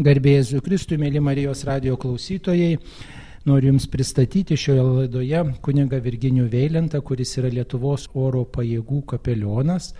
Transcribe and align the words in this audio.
Garbėjai 0.00 0.62
Kristui, 0.64 0.96
mėly 0.96 1.20
Marijos 1.20 1.60
radio 1.68 1.92
klausytojai, 2.00 2.78
noriu 3.44 3.68
Jums 3.68 3.84
pristatyti 3.92 4.56
šioje 4.56 4.84
laidoje 4.86 5.42
kuniga 5.60 5.98
Virginijų 6.00 6.46
Veilentą, 6.48 7.02
kuris 7.04 7.34
yra 7.36 7.50
Lietuvos 7.52 8.06
oro 8.16 8.46
pajėgų 8.48 9.02
kapelionas, 9.10 9.90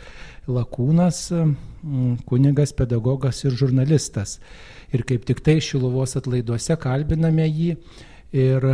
lakūnas, 0.49 1.19
mm, 1.35 2.15
kunigas, 2.25 2.73
pedagogas 2.73 3.45
ir 3.45 3.59
žurnalistas. 3.61 4.39
Ir 4.89 5.05
kaip 5.05 5.29
tik 5.29 5.45
tai 5.45 5.59
Šiluvos 5.61 6.17
atlaiduose 6.17 6.79
kalbiname 6.81 7.45
jį 7.51 7.75
ir 8.33 8.65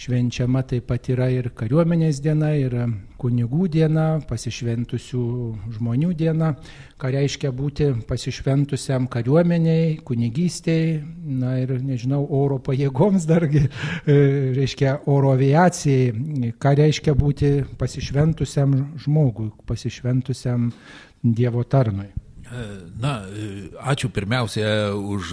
švenčiama 0.00 0.62
taip 0.64 0.86
pat 0.88 1.10
yra 1.12 1.28
ir 1.30 1.50
kariuomenės 1.56 2.20
diena, 2.24 2.54
ir 2.56 2.74
kunigų 3.20 3.66
diena, 3.68 4.06
pasišventusių 4.28 5.24
žmonių 5.76 6.14
diena, 6.16 6.54
ką 7.00 7.10
reiškia 7.12 7.50
būti 7.52 7.90
pasišventusiam 8.08 9.10
kariuomeniai, 9.12 9.98
kunigystėjai, 10.08 10.94
na 11.42 11.58
ir 11.60 11.74
nežinau, 11.84 12.22
oro 12.24 12.58
pajėgoms 12.64 13.28
dargi, 13.28 13.66
e, 13.66 14.16
reiškia 14.56 14.96
oro 15.12 15.34
aviacijai, 15.36 16.54
ką 16.56 16.74
reiškia 16.80 17.14
būti 17.18 17.52
pasišventusiam 17.80 18.80
žmogui, 19.04 19.52
pasišventusiam 19.68 20.72
Dievo 21.20 21.60
tarnui. 21.68 22.08
Na, 22.50 23.12
ačiū 23.92 24.08
pirmiausia 24.10 24.90
už 24.90 25.32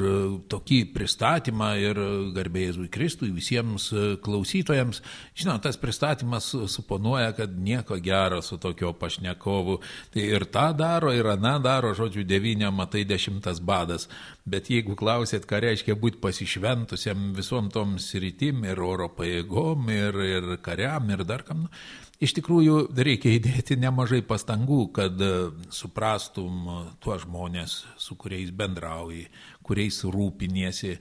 tokį 0.52 0.80
pristatymą 0.94 1.70
ir 1.82 2.00
garbėjai 2.36 2.86
Kristui 2.94 3.32
visiems 3.34 3.88
klausytojams. 4.22 5.02
Žinot, 5.38 5.64
tas 5.66 5.80
pristatymas 5.82 6.52
suponuoja, 6.70 7.32
kad 7.38 7.56
nieko 7.58 7.98
gero 8.04 8.44
su 8.46 8.60
tokio 8.62 8.94
pašnekovu. 8.94 9.80
Tai 10.14 10.28
ir 10.38 10.46
tą 10.54 10.68
daro, 10.78 11.10
ir 11.16 11.32
aną 11.34 11.56
daro, 11.64 11.96
žodžiu, 11.98 12.26
devynė 12.28 12.70
matai 12.70 13.02
dešimtas 13.10 13.64
badas. 13.66 14.06
Bet 14.46 14.70
jeigu 14.70 14.94
klausėt, 15.00 15.50
ką 15.50 15.64
reiškia 15.66 15.98
būti 15.98 16.22
pasišventusiam 16.22 17.32
visom 17.38 17.72
tom 17.74 17.98
sritim 17.98 18.62
ir 18.70 18.78
oro 18.84 19.10
pajėgom, 19.18 19.90
ir, 19.90 20.22
ir 20.38 20.54
kariam, 20.62 21.10
ir 21.10 21.26
dar 21.26 21.42
kam, 21.48 21.66
nu, 21.66 21.74
Iš 22.18 22.34
tikrųjų, 22.34 22.78
reikia 22.98 23.36
įdėti 23.38 23.76
nemažai 23.78 24.24
pastangų, 24.26 24.80
kad 24.96 25.20
e, 25.22 25.34
suprastum 25.70 26.64
e, 26.66 26.78
tuos 27.04 27.22
žmonės, 27.28 27.76
su 28.02 28.18
kuriais 28.18 28.50
bendrauji, 28.58 29.28
kuriais 29.62 30.00
rūpiniesi, 30.02 30.96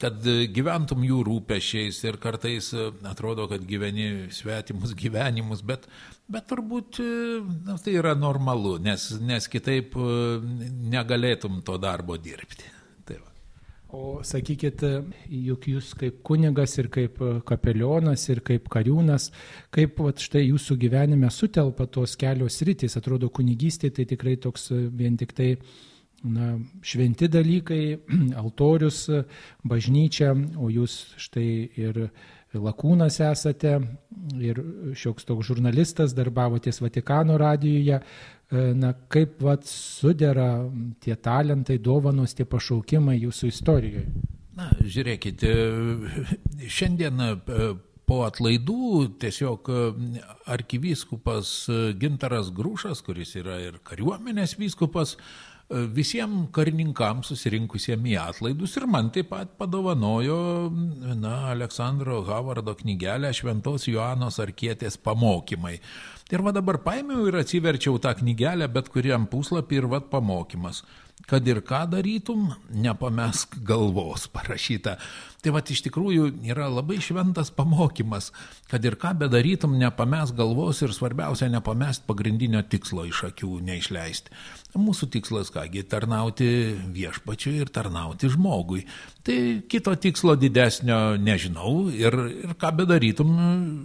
kad 0.00 0.24
e, 0.24 0.46
gyventum 0.48 1.04
jų 1.04 1.20
rūpešiais 1.28 2.00
ir 2.08 2.16
kartais 2.22 2.70
atrodo, 3.04 3.50
kad 3.52 3.68
gyveni 3.68 4.30
svetimus 4.32 4.96
gyvenimus, 5.02 5.60
bet, 5.60 5.84
bet 6.32 6.48
turbūt 6.48 7.02
na, 7.68 7.76
tai 7.76 7.98
yra 8.00 8.16
normalu, 8.16 8.78
nes, 8.80 9.10
nes 9.20 9.52
kitaip 9.52 9.92
negalėtum 10.88 11.60
to 11.68 11.76
darbo 11.84 12.16
dirbti. 12.16 12.81
O 13.92 14.22
sakykit, 14.24 14.80
juk 15.28 15.66
jūs 15.68 15.90
kaip 16.00 16.22
kunigas 16.24 16.78
ir 16.80 16.86
kaip 16.92 17.18
kapelionas 17.44 18.22
ir 18.32 18.40
kaip 18.40 18.70
kariūnas, 18.72 19.26
kaip 19.74 20.00
vat, 20.00 20.22
štai 20.24 20.46
jūsų 20.46 20.78
gyvenime 20.80 21.28
sutelpa 21.28 21.84
tos 21.92 22.16
kelios 22.16 22.56
rytis, 22.64 22.96
atrodo 22.96 23.28
kunigystė 23.28 23.90
tai 23.92 24.06
tikrai 24.08 24.38
toks 24.40 24.70
vien 24.72 25.18
tik 25.20 25.36
tai 25.36 25.50
na, 26.24 26.54
šventi 26.80 27.28
dalykai, 27.28 27.82
altorius, 28.42 29.04
bažnyčia, 29.68 30.32
o 30.56 30.72
jūs 30.72 30.96
štai 31.20 31.50
ir 31.84 32.06
lakūnas 32.60 33.20
esate 33.24 33.78
ir 34.36 34.60
šioks 34.98 35.24
toks 35.28 35.48
žurnalistas, 35.48 36.12
darbavotės 36.16 36.82
Vatikano 36.84 37.38
radijoje, 37.40 38.02
E, 38.52 38.72
na, 38.76 38.90
kaip 39.12 39.38
vat 39.40 39.64
sudėra 39.68 40.66
tie 41.00 41.14
talentai, 41.16 41.78
dovanos, 41.80 42.34
tie 42.36 42.44
pašaukimai 42.44 43.16
jūsų 43.16 43.48
istorijoje? 43.48 44.04
Na, 44.58 44.66
žiūrėkite, 44.84 45.52
šiandien 46.68 47.22
e, 47.24 47.30
po 48.12 48.26
atlaidų 48.26 49.06
tiesiog 49.22 49.70
e, 49.72 49.84
arkivyskupas 50.52 51.54
Gintaras 51.96 52.52
Grūšas, 52.52 53.00
kuris 53.06 53.32
yra 53.40 53.56
ir 53.64 53.80
kariuomenės 53.88 54.58
vyskupas, 54.60 55.16
visiems 55.72 56.50
karininkams 56.52 57.30
susirinkusiems 57.32 58.10
į 58.10 58.16
atlaidus 58.20 58.74
ir 58.76 58.86
man 58.90 59.08
taip 59.14 59.30
pat 59.32 59.54
padovanojo 59.56 60.38
na, 61.16 61.36
Aleksandro 61.52 62.20
Havardo 62.26 62.74
knygelę 62.76 63.30
Šventos 63.32 63.88
Joanos 63.88 64.40
Arkietės 64.42 64.98
pamokymai. 65.00 65.78
Ir 66.32 66.44
va 66.44 66.52
dabar 66.52 66.78
paėmiau 66.84 67.26
ir 67.28 67.38
atsiverčiau 67.40 67.98
tą 68.02 68.14
knygelę 68.20 68.68
bet 68.72 68.90
kuriam 68.92 69.26
puslapį 69.28 69.80
ir 69.80 69.88
va 69.92 70.02
pamokymas. 70.12 70.82
Kad 71.28 71.46
ir 71.46 71.60
ką 71.62 71.84
darytum, 71.92 72.48
nepamesk 72.82 73.60
galvos 73.64 74.26
parašyta. 74.32 74.96
Tai 75.42 75.50
va 75.56 75.58
iš 75.74 75.80
tikrųjų 75.82 76.28
yra 76.46 76.68
labai 76.70 77.00
šventas 77.02 77.48
pamokymas, 77.50 78.28
kad 78.70 78.84
ir 78.86 78.94
ką 78.94 79.10
bedarytum, 79.24 79.74
nepamesk 79.80 80.36
galvos 80.38 80.84
ir 80.86 80.94
svarbiausia, 80.94 81.48
nepamest 81.50 82.04
pagrindinio 82.06 82.60
tikslo 82.62 83.08
iš 83.08 83.24
akių 83.32 83.56
neišleisti. 83.66 84.30
Mūsų 84.78 85.10
tikslas 85.16 85.50
kągi 85.50 85.82
tarnauti 85.90 86.46
viešpačiui 86.94 87.56
ir 87.58 87.74
tarnauti 87.74 88.30
žmogui. 88.30 88.84
Tai 89.26 89.36
kito 89.66 89.96
tikslo 89.98 90.36
didesnio 90.38 91.18
nežinau 91.18 91.90
ir, 91.90 92.14
ir 92.46 92.54
ką 92.62 92.70
bedarytum, 92.78 93.34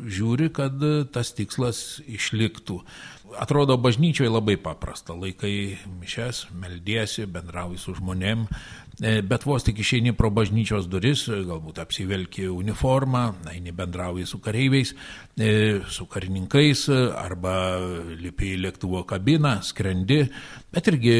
žiūri, 0.05 0.53
kad 0.53 0.77
tas 1.09 1.33
tikslas 1.33 2.03
išliktų. 2.05 2.83
Atrodo, 3.41 3.75
bažnyčioje 3.81 4.29
labai 4.31 4.55
paprasta. 4.61 5.17
Laikai 5.17 5.75
mišes, 5.99 6.45
meldiesi, 6.55 7.25
bendrauji 7.27 7.81
su 7.81 7.97
žmonėm, 7.97 8.45
bet 8.99 9.43
vos 9.45 9.61
tik 9.61 9.77
išeini 9.83 10.15
pro 10.17 10.31
bažnyčios 10.33 10.87
duris, 10.89 11.27
e, 11.29 11.43
galbūt 11.45 11.77
apsivelki 11.83 12.47
uniformą, 12.49 13.23
eini 13.51 13.73
bendrauji 13.75 14.25
su 14.25 14.39
kareiviais, 14.41 14.95
e, 15.37 15.81
su 15.85 16.07
karininkais, 16.09 16.87
arba 17.13 17.77
lipi 18.17 18.55
į 18.55 18.61
lėktuvo 18.63 19.03
kabiną, 19.05 19.59
skrendi, 19.61 20.23
bet 20.73 20.89
irgi, 20.89 21.17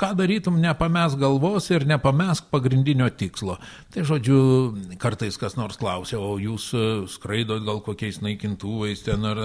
ką 0.00 0.10
darytum, 0.18 0.58
nepames 0.62 1.14
galvos 1.20 1.70
ir 1.70 1.86
nepames 1.86 2.42
pagrindinio 2.50 3.06
tikslo. 3.14 3.60
Tai 3.94 4.02
žodžiu, 4.02 4.38
kartais 4.98 5.38
kas 5.38 5.54
nors 5.54 5.78
klausia, 5.78 6.18
o 6.18 6.34
jūs 6.42 6.72
skraidot 7.14 7.62
gal 7.62 7.78
kokiais 7.84 8.22
naikintuvais 8.24 9.06
ten 9.06 9.24
ar... 9.24 9.42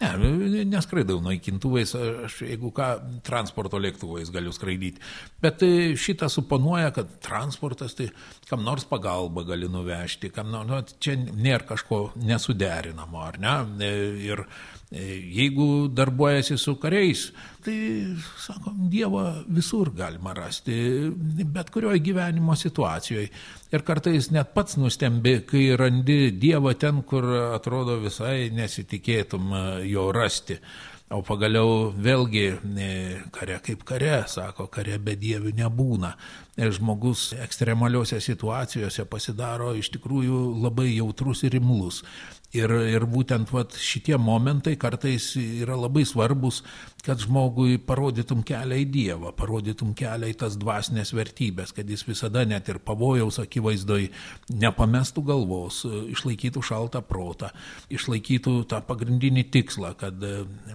Ne, 0.00 0.62
neskraidau 0.64 1.18
naikintuvais, 1.24 1.90
aš 2.24 2.38
jeigu 2.46 2.70
ką, 2.72 2.88
transporto 3.26 3.78
lėktuvais 3.82 4.30
galiu 4.32 4.54
skraidyti. 4.54 5.02
Bet 5.42 5.60
šitą 6.00 6.30
suponuoja, 6.32 6.88
kad 6.99 6.99
kad 7.00 7.20
transportas 7.24 7.94
tai 7.96 8.10
kam 8.48 8.64
nors 8.64 8.84
pagalba 8.88 9.44
gali 9.48 9.68
nuvežti, 9.68 10.30
kam 10.34 10.50
nors, 10.52 10.68
nu, 10.68 10.80
čia 11.00 11.16
nėra 11.16 11.64
kažko 11.72 12.10
nesuderinamo, 12.20 13.22
ar 13.24 13.38
ne? 13.40 13.54
E, 13.86 13.92
ir 14.26 14.42
e, 14.90 15.06
jeigu 15.38 15.88
darbuojasi 15.94 16.58
su 16.60 16.76
kariais, 16.82 17.30
tai, 17.64 17.76
sakom, 18.40 18.84
Dievą 18.90 19.24
visur 19.48 19.92
galima 19.96 20.34
rasti, 20.36 20.74
bet 21.54 21.72
kurioje 21.72 22.02
gyvenimo 22.10 22.56
situacijoje. 22.58 23.30
Ir 23.70 23.86
kartais 23.86 24.30
net 24.34 24.52
pats 24.54 24.76
nustembi, 24.80 25.38
kai 25.46 25.68
randi 25.78 26.32
Dievą 26.42 26.74
ten, 26.78 27.04
kur 27.06 27.26
atrodo 27.54 28.00
visai 28.02 28.50
nesitikėtum 28.54 29.52
e, 29.54 29.66
jo 29.94 30.10
rasti. 30.14 30.60
O 31.10 31.24
pagaliau 31.26 31.88
vėlgi 31.98 32.44
kare 33.34 33.56
kaip 33.66 33.80
kare, 33.82 34.12
sako, 34.30 34.68
kare 34.70 34.94
be 35.02 35.16
dievių 35.18 35.50
nebūna. 35.58 36.12
Žmogus 36.54 37.32
ekstremaliuose 37.34 38.20
situacijose 38.22 39.02
pasidaro 39.10 39.72
iš 39.74 39.88
tikrųjų 39.96 40.42
labai 40.62 40.92
jautrus 40.92 41.42
ir 41.48 41.56
imlus. 41.58 42.04
Ir, 42.54 42.70
ir 42.94 43.08
būtent 43.10 43.50
vat, 43.50 43.74
šitie 43.74 44.14
momentai 44.22 44.76
kartais 44.78 45.32
yra 45.34 45.74
labai 45.78 46.04
svarbus, 46.06 46.62
kad 47.04 47.20
žmogui 47.22 47.78
parodytum 47.82 48.42
kelią 48.46 48.80
į 48.82 48.86
Dievą, 48.92 49.32
parodytum 49.36 49.94
kelią 49.96 50.30
į 50.30 50.36
tas 50.42 50.56
dvasinės 50.60 51.12
vertybės, 51.16 51.72
kad 51.76 51.88
jis 51.88 52.04
visada 52.08 52.44
net 52.48 52.68
ir 52.68 52.80
pavojaus 52.84 53.40
akivaizdoj 53.42 54.08
nepamestų 54.60 55.24
galvos, 55.30 55.82
išlaikytų 55.86 56.62
šaltą 56.66 57.02
protą, 57.06 57.50
išlaikytų 57.92 58.54
tą 58.70 58.82
pagrindinį 58.86 59.46
tikslą, 59.54 59.94
kad 60.00 60.20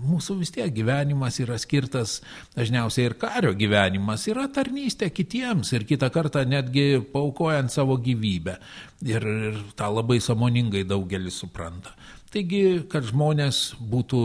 mūsų 0.04 0.40
vis 0.42 0.54
tiek 0.56 0.74
gyvenimas 0.74 1.40
yra 1.44 1.60
skirtas 1.62 2.20
dažniausiai 2.58 3.10
ir 3.10 3.18
kario 3.22 3.54
gyvenimas, 3.58 4.26
yra 4.32 4.48
tarnystė 4.52 5.12
kitiems 5.14 5.74
ir 5.76 5.88
kitą 5.88 6.10
kartą 6.14 6.46
netgi 6.50 7.04
paukojant 7.14 7.74
savo 7.74 8.00
gyvybę. 8.02 8.60
Ir, 9.06 9.26
ir 9.52 9.58
tą 9.78 9.92
labai 9.94 10.18
samoningai 10.24 10.86
daugelis 10.88 11.38
supranta. 11.44 11.92
Taigi, 12.36 12.84
kad 12.92 13.06
žmonės 13.08 13.78
būtų 13.80 14.22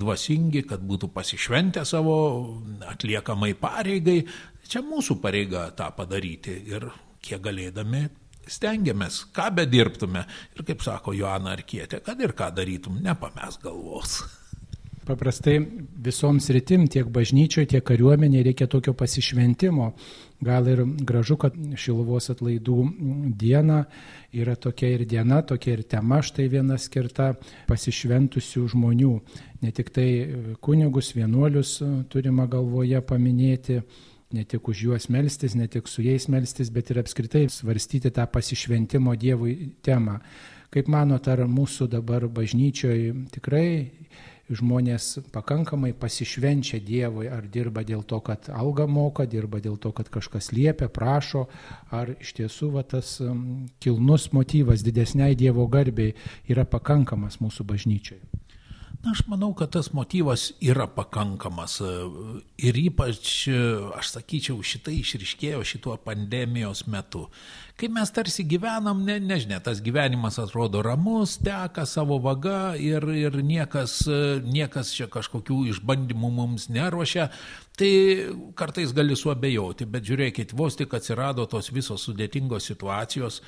dvasingi, 0.00 0.62
kad 0.64 0.80
būtų 0.80 1.10
pasišventę 1.12 1.82
savo 1.84 2.14
atliekamai 2.88 3.50
pareigai, 3.60 4.22
čia 4.64 4.80
mūsų 4.80 5.18
pareiga 5.20 5.66
tą 5.76 5.90
padaryti 5.92 6.54
ir 6.72 6.88
kiek 7.20 7.42
galėdami 7.44 8.06
stengiamės, 8.48 9.26
ką 9.36 9.50
bedirbtume. 9.60 10.24
Ir 10.56 10.64
kaip 10.70 10.80
sako 10.86 11.12
Joana 11.12 11.52
Arkietė, 11.52 12.00
kad 12.06 12.24
ir 12.24 12.32
ką 12.38 12.48
darytum, 12.56 12.96
nepames 13.04 13.60
galvos. 13.60 14.22
Paprastai 15.08 15.56
visoms 16.04 16.50
rytim, 16.52 16.84
tiek 16.92 17.08
bažnyčioje, 17.08 17.70
tiek 17.72 17.84
kariuomenėje 17.88 18.44
reikia 18.50 18.66
tokio 18.68 18.92
pasišventimo. 18.92 19.86
Gal 20.44 20.68
ir 20.68 20.82
gražu, 21.08 21.38
kad 21.40 21.56
Šiluvos 21.80 22.28
atlaidų 22.32 22.76
diena 23.40 23.82
yra 24.36 24.58
tokia 24.60 24.92
ir 24.94 25.06
diena, 25.08 25.40
tokia 25.40 25.78
ir 25.78 25.82
tema, 25.88 26.20
štai 26.24 26.50
viena 26.52 26.76
skirta 26.80 27.32
pasišventusių 27.68 28.66
žmonių. 28.74 29.14
Ne 29.64 29.72
tik 29.76 29.90
tai 29.96 30.08
kunigus, 30.60 31.14
vienuolius 31.16 31.78
turima 32.12 32.44
galvoje 32.48 33.00
paminėti, 33.00 33.80
ne 34.36 34.44
tik 34.44 34.68
už 34.68 34.84
juos 34.84 35.08
melstis, 35.12 35.56
ne 35.56 35.68
tik 35.68 35.88
su 35.88 36.04
jais 36.04 36.28
melstis, 36.28 36.70
bet 36.70 36.92
ir 36.92 37.00
apskritai 37.00 37.46
svarstyti 37.50 38.12
tą 38.12 38.28
pasišventimo 38.30 39.16
Dievui 39.16 39.56
temą. 39.82 40.20
Kaip 40.70 40.86
manot, 40.92 41.26
ar 41.26 41.48
mūsų 41.50 41.88
dabar 41.90 42.28
bažnyčioje 42.30 43.14
tikrai 43.34 43.90
žmonės 44.50 45.20
pakankamai 45.34 45.92
pasišvenčia 45.98 46.80
Dievui, 46.82 47.28
ar 47.30 47.46
dirba 47.46 47.84
dėl 47.86 48.02
to, 48.02 48.20
kad 48.24 48.50
alga 48.50 48.86
moka, 48.90 49.26
dirba 49.30 49.60
dėl 49.62 49.78
to, 49.78 49.92
kad 49.96 50.10
kažkas 50.12 50.50
liepia, 50.56 50.90
prašo, 50.90 51.46
ar 51.94 52.14
iš 52.18 52.34
tiesų 52.40 52.72
va, 52.74 52.84
tas 52.84 53.18
kilnus 53.80 54.30
motyvas 54.36 54.84
didesniai 54.86 55.38
Dievo 55.38 55.66
garbiai 55.70 56.14
yra 56.50 56.66
pakankamas 56.66 57.40
mūsų 57.40 57.66
bažnyčioje. 57.70 58.22
Na, 59.00 59.14
aš 59.14 59.22
manau, 59.32 59.54
kad 59.56 59.70
tas 59.72 59.94
motyvas 59.96 60.50
yra 60.60 60.84
pakankamas 60.92 61.78
ir 62.60 62.78
ypač, 62.82 63.46
aš 63.96 64.10
sakyčiau, 64.12 64.58
šitai 64.60 64.98
išriškėjo 65.00 65.62
šituo 65.64 65.94
pandemijos 66.04 66.84
metu. 66.84 67.22
Kai 67.80 67.88
mes 67.88 68.10
tarsi 68.12 68.44
gyvenam, 68.44 68.98
ne, 69.06 69.14
nežinia, 69.24 69.56
tas 69.64 69.78
gyvenimas 69.80 70.36
atrodo 70.42 70.82
ramus, 70.84 71.38
teka 71.40 71.86
savo 71.88 72.18
vaga 72.20 72.74
ir, 72.76 73.06
ir 73.16 73.38
niekas, 73.40 74.02
niekas 74.44 74.92
čia 74.92 75.08
kažkokių 75.08 75.62
išbandymų 75.72 76.30
mums 76.36 76.68
neruošia, 76.68 77.30
Tai 77.80 77.92
kartais 78.60 78.90
gali 78.92 79.14
suabejoti, 79.16 79.86
bet 79.88 80.04
žiūrėkit, 80.04 80.50
vos 80.52 80.74
tik 80.76 80.92
atsirado 80.98 81.46
tos 81.48 81.70
visos 81.72 82.02
sudėtingos 82.04 82.66
situacijos, 82.68 83.38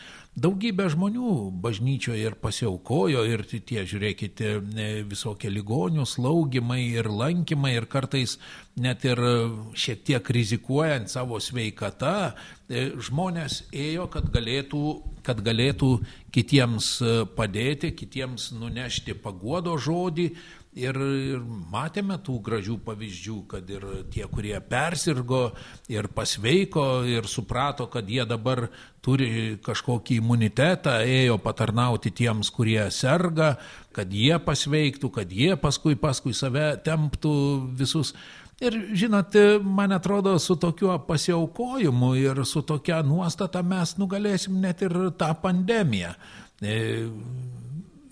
daugybė 0.41 0.87
žmonių 0.95 1.33
bažnyčioje 1.61 2.31
ir 2.31 2.39
pasiaukojo 2.41 3.27
ir 3.29 3.45
tie, 3.53 3.83
žiūrėkite, 3.91 4.55
visokie 5.11 5.53
ligonių 5.53 6.09
slaugimai 6.09 6.81
ir 6.95 7.11
lankymai 7.13 7.75
ir 7.77 7.85
kartais 7.93 8.39
net 8.81 9.05
ir 9.05 9.21
šiek 9.77 10.01
tiek 10.07 10.31
rizikuojant 10.33 11.11
savo 11.13 11.41
sveikatą, 11.43 12.33
e, 12.69 12.89
žmonės 12.97 13.67
ėjo, 13.73 14.09
kad 14.13 14.31
galėtų, 14.33 14.83
kad 15.27 15.43
galėtų 15.45 15.93
kitiems 16.33 16.95
padėti, 17.37 17.93
kitiems 17.97 18.51
nunešti 18.57 19.19
paguodo 19.19 19.77
žodį 19.77 20.31
Ir, 20.73 20.97
ir 20.97 21.41
matėme 21.69 22.17
tų 22.25 22.39
gražių 22.41 22.79
pavyzdžių, 22.81 23.35
kad 23.45 23.69
ir 23.69 23.83
tie, 24.09 24.23
kurie 24.25 24.55
persirgo 24.65 25.51
ir 25.93 26.07
pasveiko 26.09 27.03
ir 27.05 27.29
suprato, 27.29 27.91
kad 27.93 28.09
jie 28.09 28.25
dabar 28.25 28.71
turi 29.05 29.59
kažkokį 29.61 30.17
imunitetą, 30.23 30.95
ėjo 31.05 31.37
patarnauti 31.45 32.15
tiems, 32.17 32.49
kurie 32.49 32.87
serga, 32.89 33.59
kad 33.93 34.17
jie 34.17 34.39
pasveiktų, 34.41 35.13
kad 35.13 35.29
jie 35.29 35.59
paskui 35.61 35.93
paskui 35.93 36.33
save 36.33 36.71
temptų 36.81 37.35
visus. 37.77 38.15
Ir 38.61 38.77
žinot, 38.95 39.35
man 39.65 39.93
atrodo, 39.93 40.37
su 40.39 40.57
tokiu 40.57 40.93
pasiaukojimu 41.07 42.15
ir 42.15 42.45
su 42.47 42.63
tokia 42.63 43.01
nuostata 43.03 43.63
mes 43.63 43.97
nugalėsim 43.99 44.61
net 44.61 44.85
ir 44.87 44.95
tą 45.19 45.33
pandemiją 45.43 46.13
e, 46.63 46.77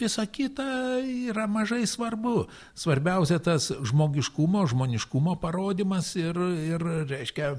visa 0.01 0.27
kita 0.27 0.65
yra 1.05 1.47
mažai 1.47 1.87
svarbu. 1.87 2.47
Svarbiausia 2.75 3.39
tas 3.39 3.71
žmogiškumo, 3.85 4.65
žmoniškumo 4.67 5.37
parodimas 5.41 6.15
ir, 6.17 6.37
ir 6.73 6.85
reiškia, 7.11 7.53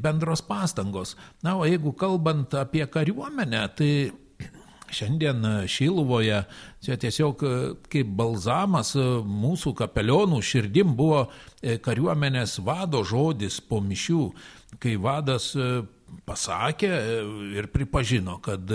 bendros 0.00 0.42
pastangos. 0.42 1.16
Na, 1.44 1.58
o 1.60 1.68
jeigu 1.68 1.92
kalbant 1.92 2.56
apie 2.56 2.86
kariuomenę, 2.86 3.64
tai 3.76 3.92
šiandien 4.94 5.44
Šiluvoje 5.70 6.42
čia 6.84 6.98
tiesiog 7.00 7.42
kaip 7.92 8.12
balzamas 8.18 8.94
mūsų 8.96 9.74
kapelionų 9.82 10.40
širdim 10.44 10.94
buvo 10.98 11.26
kariuomenės 11.60 12.60
vado 12.64 13.02
žodis 13.06 13.60
po 13.64 13.80
mišių, 13.84 14.24
kai 14.82 14.96
vadas 15.00 15.52
pasakė 16.24 16.92
ir 17.58 17.68
pripažino, 17.74 18.38
kad 18.44 18.70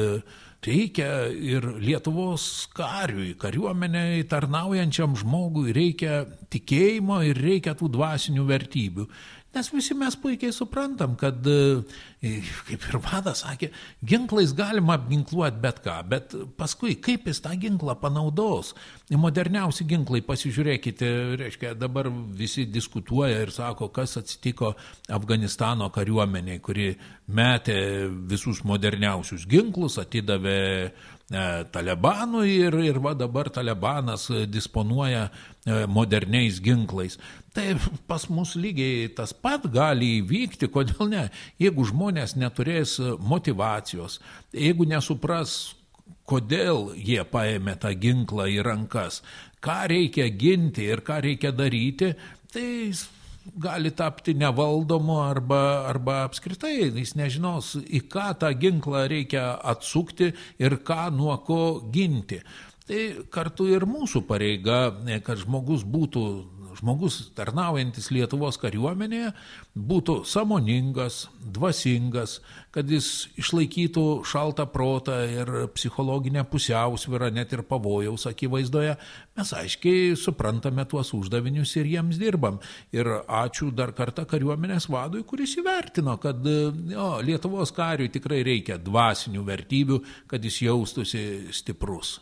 reikia 0.66 1.30
ir 1.32 1.64
Lietuvos 1.80 2.68
kariui, 2.76 3.34
kariuomeniai 3.40 4.26
tarnaujančiam 4.30 5.16
žmogui 5.20 5.74
reikia 5.76 6.26
tikėjimo 6.52 7.22
ir 7.30 7.40
reikia 7.40 7.76
tų 7.80 7.92
dvasinių 7.96 8.46
vertybių. 8.50 9.08
Nes 9.50 9.72
visi 9.74 9.96
mes 9.98 10.14
puikiai 10.22 10.54
suprantam, 10.54 11.16
kad, 11.18 11.42
e, 11.50 12.34
kaip 12.68 12.84
ir 12.86 12.98
vadas 13.02 13.42
sakė, 13.42 13.72
ginklais 14.06 14.54
galima 14.54 14.94
apginkluoti 15.00 15.58
bet 15.64 15.80
ką, 15.82 15.96
bet 16.12 16.36
paskui 16.60 16.94
kaip 17.02 17.26
jis 17.26 17.42
tą 17.42 17.56
ginklą 17.58 17.96
panaudos. 17.98 18.76
Moderniausi 19.10 19.88
ginklai, 19.90 20.22
pasižiūrėkite, 20.28 21.10
reiškia, 21.42 21.74
dabar 21.82 22.12
visi 22.14 22.68
diskutuoja 22.70 23.42
ir 23.42 23.50
sako, 23.56 23.90
kas 23.90 24.20
atsitiko 24.22 24.76
Afganistano 25.18 25.90
kariuomeniai, 25.98 26.62
kuri 26.62 26.92
metė 27.34 27.80
visus 28.30 28.62
moderniausius 28.62 29.50
ginklus, 29.50 29.98
atidavė 29.98 30.60
E, 31.30 31.64
Talibanui 31.72 32.56
ir, 32.58 32.74
ir 32.82 32.98
va 32.98 33.14
dabar 33.14 33.52
Talibanas 33.54 34.28
disponuoja 34.50 35.28
e, 35.30 35.86
moderniais 35.86 36.58
ginklais. 36.62 37.20
Tai 37.54 37.76
pas 38.10 38.26
mus 38.34 38.56
lygiai 38.58 39.12
tas 39.14 39.34
pat 39.34 39.68
gali 39.70 40.16
įvykti, 40.24 40.72
kodėl 40.74 41.12
ne? 41.12 41.28
Jeigu 41.62 41.86
žmonės 41.86 42.34
neturės 42.34 42.98
motivacijos, 43.22 44.18
jeigu 44.54 44.90
nesupras, 44.90 45.76
kodėl 46.30 46.96
jie 46.98 47.22
paėmė 47.26 47.78
tą 47.82 47.94
ginklą 47.94 48.50
į 48.50 48.64
rankas, 48.66 49.22
ką 49.62 49.80
reikia 49.92 50.30
ginti 50.34 50.90
ir 50.90 51.06
ką 51.06 51.22
reikia 51.26 51.54
daryti, 51.54 52.14
tai 52.54 52.70
gali 53.56 53.92
tapti 53.92 54.34
nevaldomu 54.38 55.20
arba, 55.24 55.88
arba 55.90 56.24
apskritai 56.28 56.90
jis 56.92 57.16
nežinos, 57.20 57.76
į 57.82 58.04
ką 58.12 58.32
tą 58.42 58.52
ginklą 58.60 59.06
reikia 59.12 59.54
atsukti 59.74 60.32
ir 60.60 60.80
ką 60.86 61.10
nuo 61.16 61.38
ko 61.46 61.62
ginti. 61.94 62.42
Tai 62.90 63.02
kartu 63.30 63.68
ir 63.70 63.86
mūsų 63.86 64.24
pareiga, 64.26 64.90
kad 65.22 65.38
žmogus 65.44 65.84
būtų 65.86 66.24
žmogus 66.80 67.20
tarnaujantis 67.38 68.10
Lietuvos 68.14 68.58
kariuomenėje 68.62 69.34
būtų 69.76 70.22
samoningas, 70.28 71.28
dvasingas, 71.40 72.40
kad 72.76 72.90
jis 72.90 73.30
išlaikytų 73.40 74.06
šaltą 74.28 74.66
protą 74.72 75.18
ir 75.28 75.52
psichologinę 75.76 76.46
pusiausvyrą 76.50 77.32
net 77.36 77.54
ir 77.56 77.64
pavojaus 77.68 78.28
akivaizdoje, 78.30 78.96
mes 79.38 79.54
aiškiai 79.60 80.16
suprantame 80.20 80.86
tuos 80.90 81.12
uždavinius 81.18 81.76
ir 81.80 81.90
jiems 81.90 82.22
dirbam. 82.22 82.62
Ir 82.96 83.10
ačiū 83.26 83.72
dar 83.76 83.94
kartą 83.98 84.28
kariuomenės 84.30 84.90
vadui, 84.92 85.26
kuris 85.28 85.58
įvertino, 85.60 86.18
kad 86.22 86.46
jo, 86.46 87.12
Lietuvos 87.26 87.74
kariui 87.76 88.12
tikrai 88.14 88.42
reikia 88.48 88.80
dvasinių 88.82 89.46
vertybių, 89.46 90.02
kad 90.32 90.44
jis 90.46 90.64
jaustųsi 90.70 91.24
stiprus. 91.56 92.20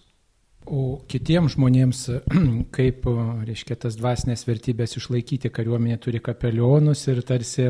O 0.67 0.97
kitiems 1.07 1.53
žmonėms, 1.55 2.01
kaip, 2.75 3.05
reiškia, 3.47 3.77
tas 3.85 3.95
dvasinės 3.95 4.43
vertybės 4.47 4.97
išlaikyti, 4.99 5.51
kariuomenė 5.53 5.95
turi 6.03 6.19
kapelionus 6.23 7.05
ir 7.07 7.21
tarsi 7.27 7.69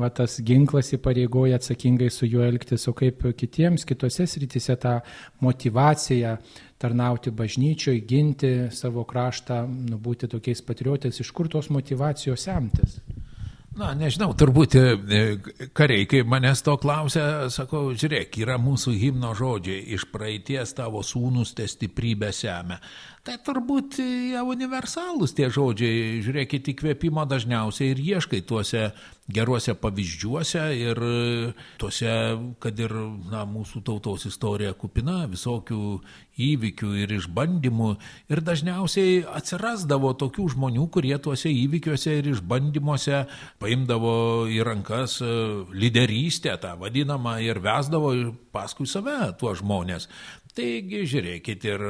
va, 0.00 0.08
tas 0.14 0.38
ginklas 0.40 0.94
įpareigoja 0.96 1.58
atsakingai 1.58 2.08
su 2.14 2.28
juo 2.28 2.46
elgtis, 2.46 2.86
o 2.88 2.94
kaip 2.96 3.26
kitiems 3.36 3.84
kitose 3.88 4.24
srityse 4.30 4.78
tą 4.80 4.96
motivaciją 5.44 6.38
tarnauti 6.80 7.34
bažnyčioje, 7.36 8.00
ginti 8.08 8.52
savo 8.72 9.04
kraštą, 9.04 9.64
nu, 9.90 10.00
būti 10.00 10.30
tokiais 10.30 10.64
patriotais, 10.64 11.20
iš 11.20 11.34
kur 11.36 11.52
tos 11.52 11.68
motivacijos 11.74 12.48
semtis? 12.48 13.00
Na, 13.78 13.92
nežinau, 13.94 14.32
turbūt 14.34 14.74
e, 14.74 15.26
kariai, 15.76 16.06
kai 16.10 16.24
manęs 16.26 16.64
to 16.66 16.72
klausia, 16.82 17.46
sakau, 17.54 17.92
žiūrėk, 17.94 18.40
yra 18.42 18.56
mūsų 18.58 18.94
himno 18.98 19.30
žodžiai, 19.38 19.84
iš 19.94 20.08
praeities 20.10 20.74
tavo 20.74 21.04
sūnus 21.06 21.54
te 21.54 21.68
stiprybę 21.70 22.32
semia. 22.34 22.80
Tai 23.22 23.36
turbūt 23.46 24.00
jie 24.02 24.42
universalūs 24.42 25.36
tie 25.38 25.46
žodžiai, 25.54 26.18
žiūrėkit, 26.26 26.72
įkvėpimo 26.74 27.22
dažniausiai 27.30 27.92
ir 27.92 28.02
ieškai 28.16 28.42
tuose 28.48 28.88
geruose 29.28 29.74
pavyzdžiuose 29.76 30.62
ir 30.78 31.00
tuose, 31.80 32.12
kad 32.62 32.80
ir 32.80 32.94
na, 33.28 33.44
mūsų 33.48 33.82
tautos 33.84 34.24
istorija 34.28 34.72
kupina 34.78 35.26
visokių 35.28 35.82
įvykių 36.38 36.92
ir 37.02 37.12
išbandymų 37.18 37.90
ir 38.32 38.42
dažniausiai 38.46 39.20
atsirasdavo 39.28 40.14
tokių 40.22 40.48
žmonių, 40.54 40.86
kurie 40.94 41.14
tuose 41.20 41.52
įvykiuose 41.52 42.18
ir 42.20 42.30
išbandymuose 42.32 43.24
paimdavo 43.60 44.16
į 44.48 44.62
rankas 44.66 45.18
lyderystę, 45.20 46.56
tą 46.62 46.76
vadinamą, 46.80 47.38
ir 47.44 47.60
vesdavo 47.64 48.14
paskui 48.54 48.88
save 48.88 49.34
tuos 49.40 49.60
žmonės. 49.60 50.08
Taigi, 50.58 51.04
žiūrėkit, 51.06 51.64
ir 51.68 51.82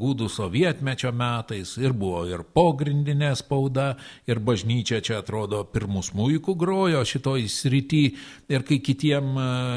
gūdų 0.00 0.30
sovietmečio 0.32 1.10
metais, 1.12 1.74
ir 1.76 1.92
buvo 1.92 2.22
ir 2.24 2.40
pogrindinė 2.56 3.34
spauda, 3.36 3.90
ir 4.24 4.40
bažnyčia 4.40 5.02
čia 5.04 5.18
atrodo 5.20 5.60
pirmus 5.68 6.08
muikų 6.16 6.54
grojo 6.56 7.02
šitoj 7.04 7.44
srity, 7.52 8.02
ir 8.48 8.64
kai 8.64 8.80
kitiem, 8.80 9.28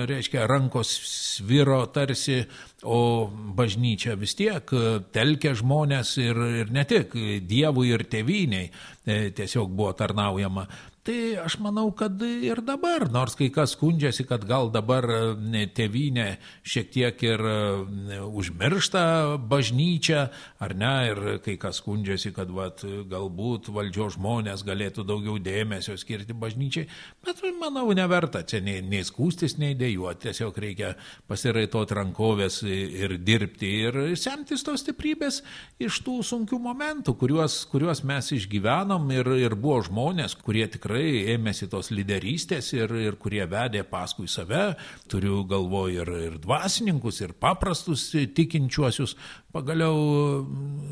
reiškia, 0.07 0.45
rankos 0.47 0.93
sviro 1.11 1.81
tarsi, 1.91 2.39
o 2.87 3.27
bažnyčia 3.57 4.15
vis 4.15 4.37
tiek 4.39 4.71
telkia 5.11 5.51
žmonės 5.57 6.15
ir, 6.23 6.39
ir 6.61 6.71
ne 6.71 6.87
tik 6.87 7.17
Dievui 7.49 7.89
ir 7.91 8.07
tėviniai 8.07 8.69
e, 8.69 9.17
tiesiog 9.35 9.75
buvo 9.75 9.91
tarnaujama. 9.97 10.69
Tai 11.07 11.37
aš 11.39 11.55
manau, 11.63 11.85
kad 11.95 12.19
ir 12.19 12.59
dabar, 12.67 13.05
nors 13.07 13.37
kai 13.39 13.45
kas 13.55 13.77
skundžiasi, 13.77 14.25
kad 14.27 14.41
gal 14.43 14.67
dabar 14.75 15.05
e, 15.07 15.61
tėvynė 15.71 16.25
šiek 16.67 16.89
tiek 16.91 17.21
ir 17.23 17.43
e, 17.47 18.17
užmiršta 18.27 19.03
bažnyčią, 19.39 20.25
ar 20.59 20.73
ne, 20.75 20.91
ir 21.07 21.21
kai 21.45 21.55
kas 21.61 21.79
skundžiasi, 21.79 22.33
kad 22.35 22.51
vat, 22.51 22.83
galbūt 22.83 23.69
valdžios 23.71 24.17
žmonės 24.17 24.65
galėtų 24.67 25.05
daugiau 25.07 25.37
dėmesio 25.39 25.95
skirti 25.95 26.35
bažnyčiai, 26.35 26.89
bet 27.23 27.39
manau, 27.55 27.85
neverta 27.95 28.43
čia 28.43 28.59
nei, 28.65 28.83
nei 28.83 29.07
skūstis, 29.07 29.55
nei 29.63 29.79
dėjuoti, 29.79 30.25
tiesiog 30.27 30.59
reikia 30.59 30.91
pasiraitot 31.31 31.95
rankovės 31.95 32.59
ir 32.67 33.15
dirbti 33.23 33.71
ir 33.85 34.01
semtis 34.19 34.67
tos 34.67 34.83
stiprybės 34.83 35.39
iš 35.79 36.03
tų 36.03 36.19
sunkių 36.33 36.59
momentų, 36.67 37.15
kuriuos, 37.23 37.61
kuriuos 37.71 38.03
mes 38.03 38.33
išgyvenom 38.41 39.07
ir, 39.15 39.33
ir 39.47 39.55
buvo 39.55 39.79
žmonės, 39.87 40.35
kurie 40.43 40.67
tikrai 40.67 40.96
tikrai 40.97 41.35
ėmėsi 41.35 41.67
tos 41.69 41.91
lyderystės 41.91 42.71
ir, 42.73 42.91
ir 42.97 43.17
kurie 43.21 43.45
vedė 43.45 43.83
paskui 43.85 44.27
save, 44.27 44.75
turiu 45.07 45.43
galvoje 45.45 46.01
ir, 46.01 46.09
ir 46.31 46.37
dvasininkus, 46.41 47.21
ir 47.21 47.33
paprastus 47.37 48.09
tikinčiuosius, 48.33 49.15
pagaliau, 49.57 50.45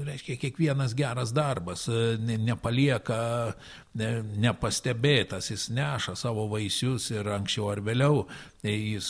reiškia, 0.08 0.40
kiekvienas 0.42 0.96
geras 0.98 1.34
darbas 1.36 1.86
ne, 2.22 2.38
nepalieka 2.42 3.20
ne, 4.00 4.10
nepastebėtas, 4.42 5.52
jis 5.54 5.70
neša 5.76 6.16
savo 6.20 6.48
vaisius 6.52 7.12
ir 7.14 7.30
anksčiau 7.38 7.70
ar 7.74 7.84
vėliau 7.86 8.24
jis 8.66 9.08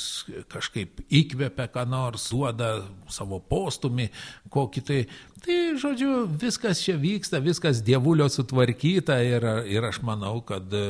kažkaip 0.51 0.99
įkvepia 1.07 1.69
ką 1.71 1.85
nors, 1.87 2.27
duoda 2.31 2.71
savo 3.11 3.39
postumį, 3.39 4.09
kokį 4.51 4.83
tai. 4.85 4.99
Tai, 5.45 5.55
žodžiu, 5.77 6.23
viskas 6.41 6.81
čia 6.81 6.95
vyksta, 6.97 7.37
viskas 7.43 7.83
dievulio 7.85 8.25
sutvarkyta 8.33 9.19
ir, 9.21 9.45
ir 9.69 9.85
aš 9.85 9.99
manau, 10.01 10.39
kad 10.47 10.73
e, 10.73 10.81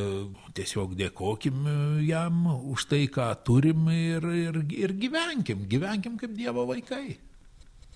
tiesiog 0.56 0.96
dėkokim 0.96 1.68
jam 2.08 2.46
už 2.72 2.88
tai, 2.94 3.04
ką 3.12 3.28
turim 3.44 3.90
ir, 3.92 4.30
ir, 4.46 4.62
ir 4.72 4.96
gyvenkim, 4.96 5.68
gyvenkim 5.68 6.16
kaip 6.22 6.38
Dievo 6.40 6.64
vaikai 6.72 7.18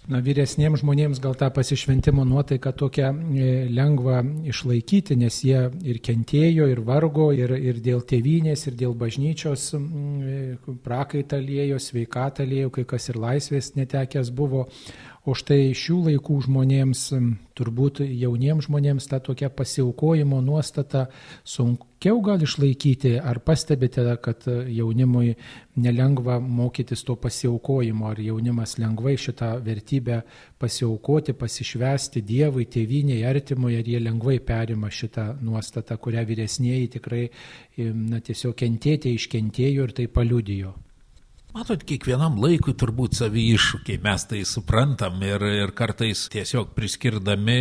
na, 0.10 0.22
vyresniems 0.26 0.82
žmonėms 0.82 1.22
gal 1.22 1.36
tą 1.38 1.50
pasišventimo 1.54 2.26
nuotaiką 2.28 2.74
tokią 2.78 3.10
e, 3.14 3.50
lengva 3.74 4.22
išlaikyti, 4.50 5.18
nes 5.20 5.42
jie 5.46 5.66
ir 5.86 6.00
kentėjo, 6.06 6.70
ir 6.72 6.82
vargo, 6.86 7.30
ir, 7.36 7.54
ir 7.58 7.82
dėl 7.86 8.02
tėvynės, 8.10 8.66
ir 8.70 8.80
dėl 8.80 8.96
bažnyčios 8.98 9.70
e, 9.76 9.82
prakaitalėjo, 10.86 11.78
sveikatalėjo, 11.84 12.74
kai 12.74 12.88
kas 12.90 13.10
ir 13.12 13.22
laisvės 13.22 13.76
netekęs 13.78 14.34
buvo. 14.36 14.68
O 15.28 15.36
štai 15.38 15.76
šių 15.78 15.98
laikų 16.08 16.40
žmonėms, 16.48 17.02
turbūt 17.60 18.00
jauniems 18.08 18.70
žmonėms 18.70 19.10
ta 19.12 19.20
tokia 19.22 19.52
pasiaukojimo 19.54 20.40
nuostata 20.42 21.10
sunkiau 22.00 22.22
gal 22.22 22.42
išlaikyti. 22.42 23.20
Ar 23.20 23.40
pastebite, 23.40 24.18
kad 24.22 24.44
jaunimui 24.48 25.36
nelengva 25.76 26.40
mokytis 26.40 27.04
to 27.04 27.16
pasiaukojimo, 27.16 28.08
ar 28.08 28.20
jaunimas 28.20 28.78
lengvai 28.80 29.18
šitą 29.18 29.62
vertybę 29.62 30.24
pasiaukoti, 30.60 31.34
pasišvesti 31.34 32.22
Dievui, 32.22 32.66
tėviniai, 32.66 33.26
artimui, 33.26 33.78
ar 33.78 33.88
jie 33.88 34.00
lengvai 34.00 34.40
perima 34.40 34.90
šitą 34.90 35.42
nuostatą, 35.42 35.98
kurią 35.98 36.26
vyresnėji 36.26 36.90
tikrai 36.96 37.30
na, 37.78 38.20
tiesiog 38.20 38.56
kentėti 38.56 39.14
iškentėjo 39.16 39.84
ir 39.84 39.92
tai 39.92 40.08
paliudijo. 40.08 40.89
Matot, 41.50 41.82
kiekvienam 41.82 42.36
laikui 42.38 42.76
turbūt 42.78 43.16
savi 43.18 43.48
iššūkiai, 43.56 43.98
mes 44.04 44.26
tai 44.30 44.44
suprantam 44.46 45.16
ir, 45.26 45.42
ir 45.64 45.72
kartais 45.74 46.28
tiesiog 46.30 46.76
priskirdami, 46.76 47.56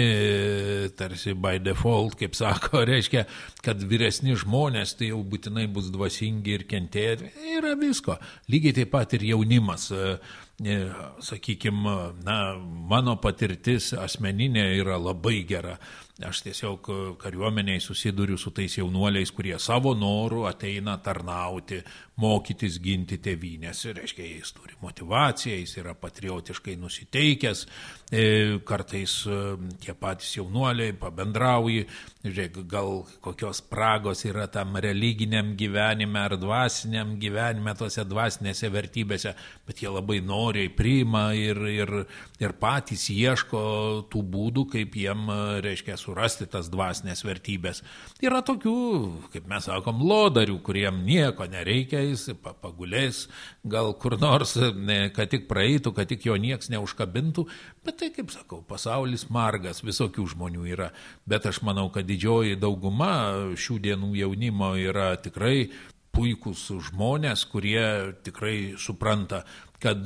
tarsi 0.98 1.32
by 1.32 1.56
default, 1.64 2.18
kaip 2.20 2.36
sako, 2.36 2.82
reiškia, 2.90 3.22
kad 3.64 3.80
vyresni 3.88 4.36
žmonės 4.36 4.92
tai 4.98 5.08
jau 5.08 5.22
būtinai 5.24 5.64
bus 5.72 5.88
dvasingi 5.94 6.58
ir 6.58 6.66
kentėti. 6.68 7.32
Yra 7.54 7.72
visko. 7.80 8.18
Lygiai 8.52 8.76
taip 8.76 8.92
pat 8.92 9.16
ir 9.16 9.24
jaunimas. 9.30 9.88
E, 9.88 10.18
Sakykime, 10.58 11.92
na, 12.26 12.34
mano 12.58 13.14
patirtis 13.22 13.92
asmeninė 13.94 14.64
yra 14.80 14.96
labai 14.98 15.44
gera. 15.46 15.76
Aš 16.26 16.40
tiesiog 16.48 16.88
kariuomeniai 17.22 17.78
susiduriu 17.78 18.34
su 18.42 18.50
tais 18.50 18.74
jaunuoliais, 18.80 19.30
kurie 19.30 19.54
savo 19.62 19.92
norų 19.94 20.48
ateina 20.50 20.96
tarnauti, 20.98 21.78
mokytis 22.18 22.80
ginti 22.82 23.20
tėvynės. 23.22 23.84
Ir, 23.86 24.00
reiškia, 24.00 24.26
jis 24.26 24.50
turi 24.56 24.74
motivaciją, 24.82 25.60
jis 25.62 25.76
yra 25.78 25.94
patriotiškai 25.94 26.74
nusiteikęs, 26.82 27.62
kartais 28.64 29.26
e, 29.28 29.38
tie 29.84 29.92
patys 29.92 30.30
jaunuoliai 30.38 30.94
pabendrauji, 30.96 31.84
žiūrėk, 32.24 32.62
gal 32.68 33.02
kokios 33.20 33.60
pragos 33.60 34.24
yra 34.24 34.46
tam 34.48 34.78
religiniam 34.80 35.50
gyvenime 35.56 36.22
ar 36.22 36.36
dvasiniam 36.40 37.18
gyvenime, 37.20 37.74
tose 37.76 38.04
dvasinėse 38.08 38.70
vertybėse, 38.72 39.34
bet 39.68 39.82
jie 39.82 39.92
labai 39.92 40.22
noriai 40.24 40.70
priima 40.72 41.34
ir, 41.36 41.60
ir, 41.68 41.92
ir 42.40 42.56
patys 42.56 43.10
ieško 43.12 43.60
tų 44.08 44.24
būdų, 44.24 44.64
kaip 44.72 44.96
jiem, 44.96 45.28
reiškia, 45.64 45.98
surasti 46.00 46.48
tas 46.48 46.72
dvasinės 46.72 47.24
vertybės. 47.28 47.82
Yra 48.24 48.40
tokių, 48.40 48.78
kaip 49.36 49.52
mes 49.52 49.68
sakom, 49.68 50.00
lodarių, 50.00 50.56
kuriem 50.64 51.04
nieko 51.04 51.44
nereikia, 51.44 52.00
jis 52.08 52.30
pagulės 52.40 53.26
gal 53.68 53.92
kur 54.00 54.16
nors, 54.20 54.56
kad 55.12 55.28
tik 55.28 55.44
praeitų, 55.50 55.92
kad 55.92 56.08
tik 56.08 56.24
jo 56.24 56.40
nieks 56.40 56.72
neužkabintų, 56.72 57.44
bet 57.84 57.97
tai, 57.98 58.10
kaip 58.14 58.32
sakau, 58.32 58.62
pasaulis 58.66 59.26
margas, 59.34 59.82
visokių 59.84 60.24
žmonių 60.34 60.66
yra, 60.72 60.88
bet 61.28 61.46
aš 61.50 61.62
manau, 61.66 61.88
kad 61.94 62.06
didžioji 62.08 62.58
dauguma 62.60 63.12
šių 63.58 63.78
dienų 63.88 64.12
jaunimo 64.22 64.72
yra 64.78 65.12
tikrai 65.20 65.68
puikūs 66.18 66.64
žmonės, 66.88 67.44
kurie 67.50 68.14
tikrai 68.26 68.74
supranta, 68.80 69.44
kad 69.78 70.02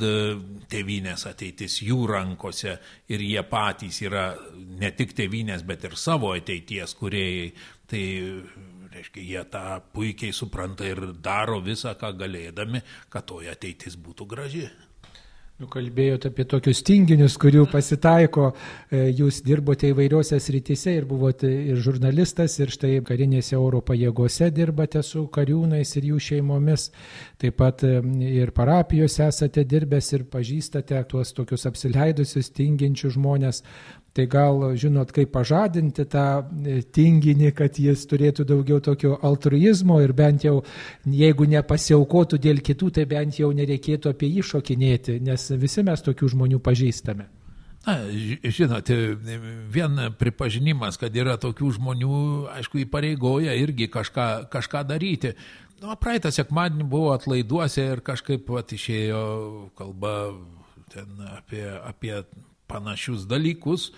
tėvynės 0.73 1.25
ateitis 1.31 1.79
jų 1.87 2.03
rankose 2.11 2.77
ir 3.09 3.25
jie 3.25 3.41
patys 3.49 4.03
yra 4.05 4.27
ne 4.81 4.93
tik 4.93 5.15
tėvynės, 5.17 5.65
bet 5.65 5.87
ir 5.89 5.97
savo 5.97 6.35
ateities 6.37 6.93
kuriejai. 6.99 7.49
Tai 7.89 8.05
reiškia, 8.93 9.25
jie 9.25 9.43
tą 9.53 9.65
puikiai 9.95 10.37
supranta 10.37 10.85
ir 10.89 11.01
daro 11.25 11.61
visą, 11.65 11.95
ką 11.97 12.13
galėdami, 12.21 12.83
kad 13.13 13.29
toje 13.29 13.53
ateitis 13.53 13.97
būtų 13.97 14.29
graži. 14.29 14.67
Kalbėjote 15.71 16.31
apie 16.33 16.45
tokius 16.49 16.81
tinginius, 16.87 17.37
kurių 17.41 17.67
pasitaiko, 17.71 18.49
e, 18.91 19.05
jūs 19.15 19.43
dirbote 19.47 19.91
įvairiuose 19.93 20.39
srityse 20.41 20.95
ir 20.97 21.07
buvote 21.07 21.49
ir 21.49 21.79
žurnalistas, 21.83 22.59
ir 22.61 22.73
štai 22.75 22.97
karinėse 23.07 23.59
oro 23.59 23.83
pajėgose 23.85 24.51
dirbate 24.55 25.03
su 25.07 25.27
kariūnais 25.33 25.97
ir 26.01 26.09
jų 26.11 26.21
šeimomis, 26.29 26.89
taip 27.39 27.59
pat 27.61 27.85
e, 27.87 28.01
ir 28.43 28.55
parapijose 28.57 29.27
esate 29.29 29.65
dirbęs 29.69 30.13
ir 30.17 30.27
pažįstate 30.33 31.03
tuos 31.11 31.35
tokius 31.37 31.69
apsileidusius 31.71 32.51
tinginčius 32.57 33.19
žmonės. 33.19 33.63
Tai 34.13 34.27
gal 34.29 34.59
žinot, 34.77 35.09
kaip 35.17 35.31
pažadinti 35.33 36.05
tą 36.13 36.25
e, 36.45 36.81
tinginį, 36.85 37.53
kad 37.57 37.79
jis 37.81 38.03
turėtų 38.11 38.45
daugiau 38.45 38.81
tokio 38.85 39.15
altruizmo 39.25 40.03
ir 40.05 40.13
bent 40.13 40.45
jau, 40.45 40.59
jeigu 41.09 41.47
nepasiaukotų 41.49 42.41
dėl 42.45 42.61
kitų, 42.61 42.91
tai 42.99 43.07
bent 43.09 43.39
jau 43.41 43.49
nereikėtų 43.57 44.13
apie 44.13 44.29
jį 44.35 44.45
šokinėti, 44.51 45.17
nes 45.25 45.47
visi 45.57 45.85
mes 45.87 46.05
tokių 46.05 46.29
žmonių 46.35 46.61
pažįstame. 46.61 47.31
Na, 47.83 47.97
žinote, 48.45 48.95
vien 49.73 50.05
pripažinimas, 50.21 51.01
kad 51.01 51.17
yra 51.17 51.39
tokių 51.41 51.73
žmonių, 51.81 52.21
aišku, 52.61 52.85
įpareigoja 52.85 53.57
irgi 53.59 53.89
kažką, 53.91 54.29
kažką 54.53 54.85
daryti. 54.93 55.33
Nu, 55.81 55.97
praeitą 55.99 56.31
sekmadienį 56.31 56.85
buvo 56.87 57.11
atlaiduose 57.17 57.89
ir 57.97 58.05
kažkaip 58.05 58.45
pat 58.47 58.77
išėjo 58.77 59.23
kalba 59.75 60.15
ten 60.93 61.25
apie, 61.33 61.65
apie 61.81 62.21
panašius 62.73 63.29
dalykus. 63.31 63.93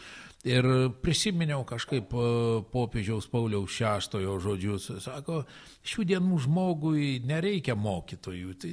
Ir 0.45 0.67
prisiminiau 1.01 1.63
kažkaip 1.65 2.11
e, 2.13 2.25
popiežiaus 2.69 3.25
Pauliaus 3.33 3.79
VI 3.81 4.27
žodžius. 4.45 4.91
Sako, 5.01 5.39
šių 5.89 6.05
dienų 6.11 6.41
žmogui 6.45 7.07
nereikia 7.25 7.73
mokytojų, 7.81 8.53
tai, 8.61 8.73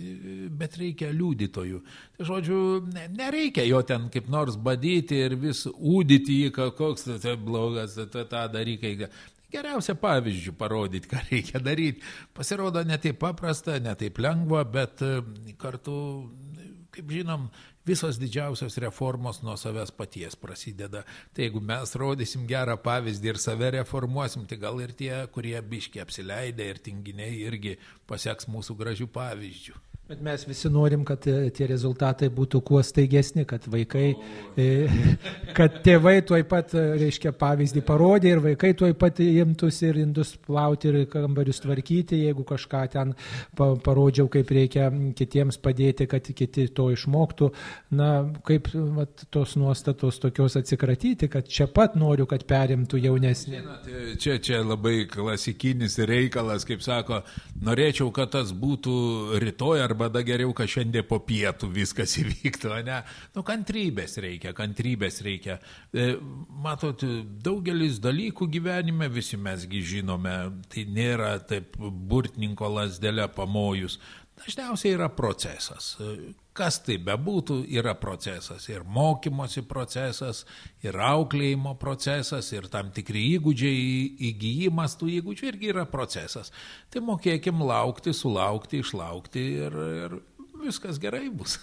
bet 0.51 0.75
reikia 0.81 1.13
liudytojų. 1.15 1.79
Tai 2.17 2.27
žodžiu, 2.27 2.59
nereikia 3.15 3.63
jo 3.69 3.79
ten 3.87 4.09
kaip 4.11 4.27
nors 4.27 4.59
badyti 4.59 5.23
ir 5.29 5.37
vis 5.39 5.63
ūdyti 5.71 6.41
jį, 6.41 6.51
koks 6.75 7.07
tai 7.23 7.37
blogas, 7.39 7.95
tai 7.95 8.27
tą 8.27 8.43
dalykai. 8.51 9.07
geriausia 9.51 9.95
pavyzdžių 9.95 10.57
parodyti, 10.59 11.07
ką 11.07 11.23
reikia 11.31 11.63
daryti. 11.63 12.03
Pasirodo, 12.35 12.83
netaip 12.83 13.15
paprasta, 13.19 13.79
netaip 13.79 14.19
lengva, 14.19 14.65
bet 14.67 14.99
e, 15.07 15.21
kartu, 15.55 15.95
kaip 16.91 17.15
žinom, 17.15 17.47
visos 17.85 18.19
didžiausios 18.21 18.77
reformos 18.83 19.41
nuo 19.43 19.57
savęs 19.57 19.91
paties 19.97 20.35
prasideda. 20.39 21.03
Tai 21.33 21.45
jeigu 21.45 21.61
mes 21.71 21.95
rodysim 21.97 22.47
gerą 22.49 22.77
pavyzdį 22.81 23.33
ir 23.33 23.41
save 23.41 23.71
reformuosim, 23.77 24.47
tai 24.47 24.59
gal 24.61 24.81
ir 24.83 24.95
tie, 24.97 25.13
kurie 25.33 25.57
biški 25.61 26.03
apsileidė 26.03 26.71
ir 26.71 26.83
tinginiai 26.89 27.39
irgi 27.47 27.77
pasieks 28.09 28.49
mūsų 28.51 28.77
gražių 28.83 29.09
pavyzdžių. 29.13 29.79
Bet 30.11 30.19
mes 30.21 30.41
visi 30.47 30.67
norim, 30.67 31.05
kad 31.07 31.23
e, 31.23 31.33
tie 31.55 31.63
rezultatai 31.69 32.27
būtų 32.35 32.59
kuo 32.67 32.81
staigesni, 32.83 33.45
kad 33.47 33.63
vaikai, 33.71 34.09
e, 34.59 34.65
kad 35.57 35.77
tėvai 35.85 36.17
tuoj 36.27 36.41
pat, 36.51 36.73
e, 36.75 36.81
reiškia, 36.99 37.31
pavyzdį 37.39 37.79
parodė 37.87 38.33
ir 38.33 38.41
vaikai 38.43 38.73
tuoj 38.75 38.91
pat 38.99 39.21
imtųsi 39.23 39.87
ir 39.87 40.01
indus 40.01 40.33
plauti 40.35 40.91
ir 40.91 40.97
kambarius 41.13 41.63
tvarkyti, 41.63 42.19
jeigu 42.25 42.43
kažką 42.49 42.81
ten 42.91 43.13
parodžiau, 43.55 44.27
kaip 44.33 44.51
reikia 44.51 44.89
kitiems 45.15 45.61
padėti, 45.63 46.09
kad 46.11 46.27
kiti 46.27 46.67
to 46.75 46.89
išmoktų. 46.91 47.47
Na, 47.95 48.09
kaip 48.43 48.67
vat, 48.97 49.23
tos 49.31 49.55
nuostatos 49.55 50.19
tokios 50.19 50.59
atsikratyti, 50.59 51.31
kad 51.31 51.47
čia 51.47 51.69
pat 51.71 51.95
noriu, 51.95 52.27
kad 52.27 52.43
perimtų 52.51 52.99
jaunesnį. 53.05 53.63
Čia, 54.19 54.35
čia 54.43 54.59
labai 54.59 55.05
klasikinis 55.07 55.95
reikalas, 56.03 56.67
kaip 56.67 56.83
sako, 56.83 57.23
norėčiau, 57.63 58.11
kad 58.11 58.35
tas 58.35 58.51
būtų 58.51 59.39
rytoj 59.39 59.87
arba 59.87 60.00
arba 60.01 60.09
da 60.09 60.21
geriau, 60.25 60.53
kad 60.53 60.69
šiandien 60.69 61.05
po 61.05 61.19
pietų 61.21 61.69
viskas 61.75 62.15
įvyktų, 62.21 62.73
ne? 62.87 63.01
Nu, 63.35 63.43
kantrybės 63.45 64.17
reikia, 64.23 64.53
kantrybės 64.57 65.21
reikia. 65.25 65.59
E, 65.93 66.15
matot, 66.63 67.03
daugelis 67.43 67.99
dalykų 68.01 68.47
gyvenime 68.55 69.09
visi 69.13 69.37
mesgi 69.37 69.83
žinome, 69.85 70.33
tai 70.71 70.87
nėra 70.89 71.35
taip 71.45 71.77
burtininko 71.77 72.71
lasdelė 72.79 73.27
pamojus. 73.35 73.99
Dažniausiai 74.41 74.95
yra 74.95 75.07
procesas. 75.13 75.93
Kas 76.57 76.79
tai 76.81 76.97
bebūtų, 77.01 77.59
yra 77.69 77.93
procesas. 77.99 78.65
Ir 78.71 78.81
mokymosi 78.89 79.61
procesas, 79.69 80.43
ir 80.83 80.97
auklėjimo 80.97 81.75
procesas, 81.81 82.49
ir 82.55 82.65
tam 82.73 82.89
tikri 82.95 83.23
įgūdžiai, 83.35 83.83
įgyjimas 84.31 84.97
tų 84.99 85.11
įgūdžių 85.19 85.51
irgi 85.51 85.71
yra 85.75 85.85
procesas. 85.89 86.49
Tai 86.91 87.05
mokėkim 87.11 87.61
laukti, 87.63 88.15
sulaukti, 88.17 88.81
išlaukti 88.81 89.45
ir, 89.67 89.77
ir 90.05 90.17
viskas 90.65 90.99
gerai 91.01 91.29
bus. 91.29 91.59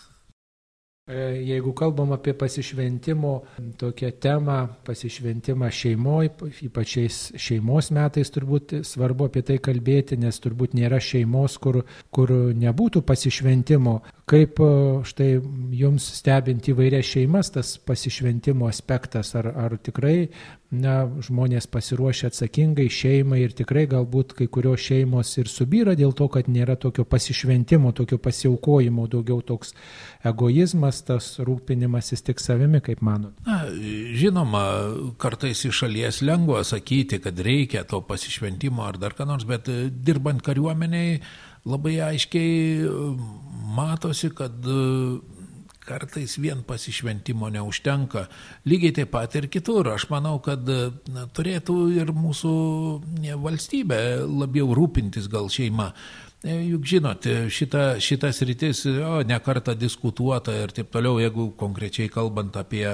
E, 1.09 1.41
jeigu 1.41 1.73
kalbam 1.73 2.12
apie 2.12 2.35
pasišventimo 2.37 3.33
tokią 3.81 4.11
temą, 4.21 4.59
pasišventimą 4.85 5.71
šeimoje, 5.73 6.35
ypač 6.69 6.97
šeimos 7.41 7.88
metais 7.97 8.29
turbūt 8.35 8.75
svarbu 8.85 9.31
apie 9.31 9.43
tai 9.49 9.57
kalbėti, 9.57 10.19
nes 10.21 10.37
turbūt 10.45 10.77
nėra 10.77 11.00
šeimos, 11.00 11.57
kur, 11.65 11.81
kur 12.12 12.35
nebūtų 12.53 13.03
pasišventimo. 13.09 14.03
Kaip 14.28 14.61
e, 14.61 14.68
štai 15.08 15.28
jums 15.78 16.04
stebint 16.18 16.68
įvairias 16.68 17.08
šeimas 17.14 17.52
tas 17.54 17.76
pasišventimo 17.80 18.68
aspektas, 18.68 19.35
ar, 19.38 19.49
ar 19.56 19.76
tikrai 19.80 20.28
na, 20.70 21.06
žmonės 21.25 21.68
pasiruošę 21.73 22.28
atsakingai 22.28 22.88
šeimai 22.92 23.40
ir 23.40 23.54
tikrai 23.56 23.87
galbūt 23.88 24.35
kai 24.37 24.49
kurios 24.52 24.85
šeimos 24.85 25.30
ir 25.40 25.49
subyra 25.49 25.94
dėl 25.97 26.12
to, 26.16 26.28
kad 26.32 26.50
nėra 26.52 26.76
tokio 26.80 27.06
pasišventimo, 27.08 27.94
tokio 27.97 28.18
pasiaukojimo, 28.20 29.06
daugiau 29.08 29.40
toks 29.40 29.73
egoizmas, 30.28 31.00
tas 31.08 31.30
rūpinimasis 31.40 32.25
tik 32.26 32.42
savimi, 32.42 32.82
kaip 32.85 33.00
manot. 33.06 33.32
Na, 33.49 33.62
žinoma, 34.18 34.64
kartais 35.20 35.64
iš 35.64 35.85
šalies 35.85 36.20
lengva 36.26 36.61
sakyti, 36.68 37.23
kad 37.25 37.40
reikia 37.40 37.87
to 37.88 38.02
pasišventimo 38.04 38.85
ar 38.85 39.00
dar 39.00 39.16
ką 39.16 39.28
nors, 39.28 39.49
bet 39.49 39.70
dirbant 40.04 40.44
kariuomeniai 40.44 41.23
labai 41.69 41.99
aiškiai 42.09 42.89
matosi, 43.77 44.33
kad 44.35 44.65
kartais 45.89 46.37
vien 46.39 46.63
pasišventimo 46.69 47.49
neužtenka. 47.55 48.27
Lygiai 48.69 48.95
taip 49.01 49.13
pat 49.15 49.37
ir 49.41 49.49
kitur. 49.53 49.89
Aš 49.95 50.09
manau, 50.13 50.37
kad 50.45 50.69
na, 51.15 51.27
turėtų 51.35 51.77
ir 51.97 52.13
mūsų 52.17 52.55
valstybė 53.45 54.01
labiau 54.29 54.75
rūpintis 54.77 55.31
gal 55.33 55.49
šeima. 55.53 55.93
E, 56.45 56.53
juk 56.69 56.85
žinot, 56.87 57.25
šita, 57.51 57.97
šitas 58.05 58.39
rytis, 58.47 58.85
o, 58.87 59.17
ne 59.27 59.41
kartą 59.43 59.75
diskutuota 59.75 60.53
ir 60.55 60.71
taip 60.77 60.93
toliau, 60.95 61.17
jeigu 61.19 61.49
konkrečiai 61.59 62.13
kalbant 62.15 62.55
apie 62.61 62.87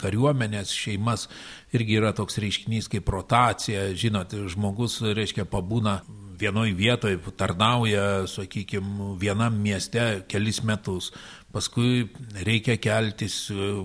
kariuomenės 0.00 0.72
šeimas, 0.74 1.28
irgi 1.76 2.00
yra 2.00 2.10
toks 2.16 2.40
reiškinys 2.42 2.90
kaip 2.90 3.12
rotacija, 3.14 3.92
žinot, 3.94 4.34
žmogus, 4.50 4.98
reiškia, 5.14 5.46
pabūna 5.46 6.00
vienoj 6.42 6.72
vietoje, 6.76 7.20
tarnauja, 7.38 8.26
sakykime, 8.30 9.14
vienam 9.20 9.56
mieste 9.62 10.24
kelis 10.30 10.62
metus, 10.66 11.12
paskui 11.52 12.08
reikia 12.46 12.78
keltis 12.80 13.44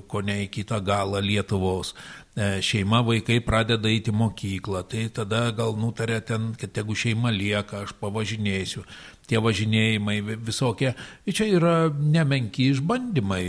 ko 0.10 0.24
ne 0.26 0.42
į 0.46 0.48
kitą 0.54 0.80
galą 0.86 1.22
Lietuvos. 1.24 1.94
E, 2.38 2.60
šeima 2.62 3.02
vaikai 3.02 3.40
pradeda 3.42 3.90
eiti 3.90 4.14
mokyklą, 4.14 4.84
tai 4.90 5.08
tada 5.14 5.48
gal 5.58 5.74
nutarė 5.78 6.20
ten, 6.22 6.52
kad 6.60 6.76
jeigu 6.78 6.94
šeima 6.94 7.32
lieka, 7.34 7.82
aš 7.86 7.96
pavažinėsiu. 7.98 8.84
Tie 9.28 9.42
važinėjimai 9.44 10.22
visokie, 10.48 10.94
čia 11.28 11.50
yra 11.52 11.74
nemenki 11.92 12.70
išbandymai, 12.72 13.42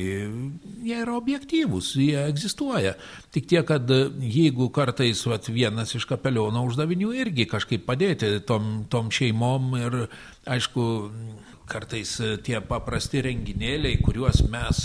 jie 0.82 0.96
yra 1.04 1.14
objektyvūs, 1.20 1.92
jie 2.02 2.16
egzistuoja. 2.24 2.96
Tik 3.34 3.46
tiek, 3.46 3.62
kad 3.68 3.86
jeigu 4.18 4.72
kartais 4.74 5.22
vat, 5.30 5.46
vienas 5.54 5.94
iš 5.94 6.08
kapeliono 6.10 6.64
uždavinių 6.66 7.12
irgi 7.22 7.46
kažkaip 7.46 7.86
padėti 7.86 8.40
tom, 8.48 8.88
tom 8.90 9.12
šeimom 9.14 9.70
ir 9.78 10.00
aišku, 10.50 10.88
kartais 11.70 12.16
tie 12.42 12.58
paprasti 12.64 13.22
renginėliai, 13.28 14.00
kuriuos 14.02 14.42
mes 14.50 14.82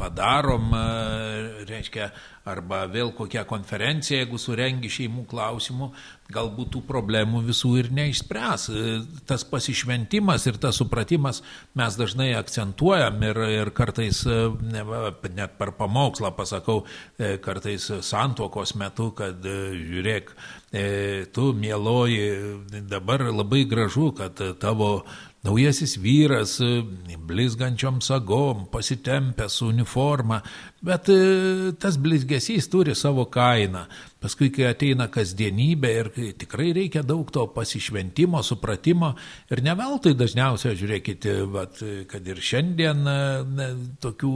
padarom, 0.00 0.70
e, 0.74 1.64
reiškia, 1.68 2.10
arba 2.48 2.84
vėl 2.88 3.12
kokią 3.14 3.44
konferenciją, 3.48 4.22
jeigu 4.22 4.38
surengi 4.40 4.88
šeimų 4.90 5.26
klausimų, 5.28 5.90
galbūt 6.32 6.70
tų 6.74 6.82
problemų 6.88 7.42
visų 7.48 7.72
ir 7.82 7.90
neišspręs. 7.94 8.66
Tas 9.28 9.44
pasišventimas 9.50 10.46
ir 10.48 10.58
tas 10.62 10.78
supratimas 10.80 11.42
mes 11.78 11.98
dažnai 12.00 12.30
akcentuojam 12.38 13.20
ir, 13.28 13.42
ir 13.60 13.72
kartais, 13.76 14.22
net 14.24 15.58
per 15.58 15.74
pamokslą 15.78 16.32
pasakau, 16.36 16.84
kartais 17.44 17.90
santuokos 18.06 18.76
metu, 18.80 19.10
kad 19.18 19.44
žiūrėk, 19.44 20.32
tu 21.34 21.50
mieloji, 21.58 22.28
dabar 22.88 23.26
labai 23.28 23.66
gražu, 23.68 24.12
kad 24.16 24.40
tavo 24.62 25.02
Naujasis 25.40 25.96
vyras, 25.96 26.58
blizgančiom 27.16 28.02
sagom, 28.04 28.66
pasitempęs 28.72 29.54
su 29.56 29.70
uniforma, 29.72 30.42
bet 30.84 31.08
e, 31.08 31.72
tas 31.80 31.96
blizgesys 31.96 32.68
turi 32.68 32.92
savo 32.94 33.24
kainą. 33.24 33.86
Paskui, 34.20 34.50
kai 34.52 34.66
ateina 34.68 35.06
kasdienybė 35.08 35.90
ir 35.96 36.08
tikrai 36.36 36.74
reikia 36.76 37.00
daug 37.00 37.30
to 37.32 37.46
pasišventimo, 37.54 38.42
supratimo 38.44 39.14
ir 39.48 39.62
ne 39.64 39.72
veltui 39.78 40.12
dažniausiai, 40.12 40.76
žiūrėkite, 40.76 41.36
vat, 41.48 41.80
kad 42.10 42.28
ir 42.28 42.42
šiandien 42.44 43.00
ne, 43.00 43.68
tokių 44.04 44.32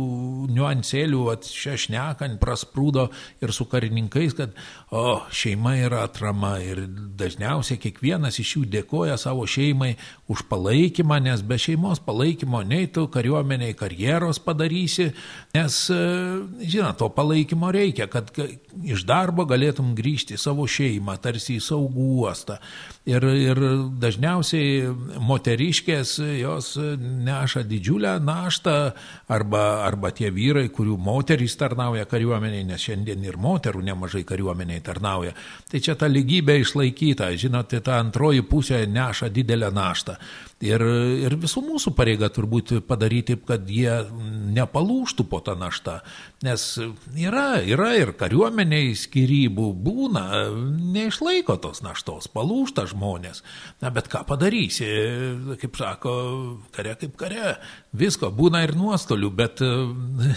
niuansėlių 0.57 1.27
šešnekant 1.45 2.41
prasprūdo 2.41 3.11
ir 3.45 3.53
su 3.53 3.67
karininkais, 3.69 4.33
kad 4.39 4.55
o, 4.89 5.19
šeima 5.29 5.75
yra 5.83 6.07
atrama 6.09 6.55
ir 6.65 6.81
dažniausiai 7.21 7.77
kiekvienas 7.83 8.41
iš 8.41 8.55
jų 8.57 8.65
dėkoja 8.79 9.19
savo 9.21 9.45
šeimai 9.45 9.93
už 10.33 10.47
palaikymą, 10.49 11.21
nes 11.29 11.45
be 11.45 11.61
šeimos 11.61 12.01
palaikymo 12.09 12.63
nei 12.65 12.89
tu 12.89 13.05
kariuomeniai 13.13 13.77
karjeros 13.77 14.41
padarysi, 14.41 15.11
nes, 15.53 15.79
žinot, 15.93 16.97
to 17.05 17.13
palaikymo 17.13 17.69
reikia, 17.75 18.09
kad 18.09 18.33
iš 18.81 19.05
darbo 19.05 19.45
galėtų 19.45 19.74
galėtum 19.75 19.95
grįžti 19.95 20.37
į 20.37 20.39
savo 20.39 20.67
šeimą, 20.67 21.19
tarsi 21.21 21.59
į 21.59 21.63
saugų 21.63 22.07
uostą. 22.23 22.61
Ir, 23.05 23.21
ir 23.37 23.59
dažniausiai 24.01 24.87
moteriškės 25.29 26.15
jos 26.39 26.71
neša 26.97 27.61
didžiulę 27.69 28.15
naštą 28.25 28.77
arba, 29.29 29.65
arba 29.85 30.09
tie 30.17 30.31
vyrai, 30.33 30.71
kurių 30.73 30.97
moterys 30.97 31.53
tarnauja 31.61 32.07
kariuomeniai, 32.09 32.65
nes 32.65 32.81
šiandien 32.81 33.27
ir 33.27 33.37
moterų 33.37 33.85
nemažai 33.85 34.25
kariuomeniai 34.25 34.81
tarnauja. 34.87 35.35
Tai 35.69 35.83
čia 35.85 35.99
ta 36.01 36.09
lygybė 36.09 36.57
išlaikyta, 36.63 37.29
žinote, 37.37 37.83
ta 37.85 38.01
antroji 38.01 38.41
pusė 38.49 38.81
neša 38.89 39.29
didelę 39.37 39.69
naštą. 39.69 40.17
Ir, 40.65 40.81
ir 41.27 41.35
visų 41.43 41.61
mūsų 41.67 41.93
pareiga 41.93 42.31
turbūt 42.33 42.73
padaryti, 42.89 43.37
kad 43.37 43.69
jie 43.69 43.99
nepalūštų 44.57 45.27
po 45.29 45.43
tą 45.45 45.59
naštą. 45.61 45.99
Nes 46.47 46.65
yra, 47.21 47.61
yra 47.61 47.91
ir 48.01 48.15
kariuomeniai 48.17 48.95
skirybų 48.97 49.69
būna, 49.85 50.25
neišlaiko 50.95 51.59
tos 51.61 51.85
naštos, 51.85 52.33
palūšta 52.33 52.87
žmonės. 52.89 52.94
Na, 53.83 53.91
bet 53.95 54.09
ką 54.13 54.25
padarysi, 54.29 54.89
kaip 55.61 55.81
sako, 55.81 56.15
kare 56.75 56.95
kaip 57.01 57.17
kare, 57.21 57.57
visko 57.97 58.31
būna 58.35 58.65
ir 58.67 58.75
nuostolių, 58.79 59.33
bet 59.35 59.65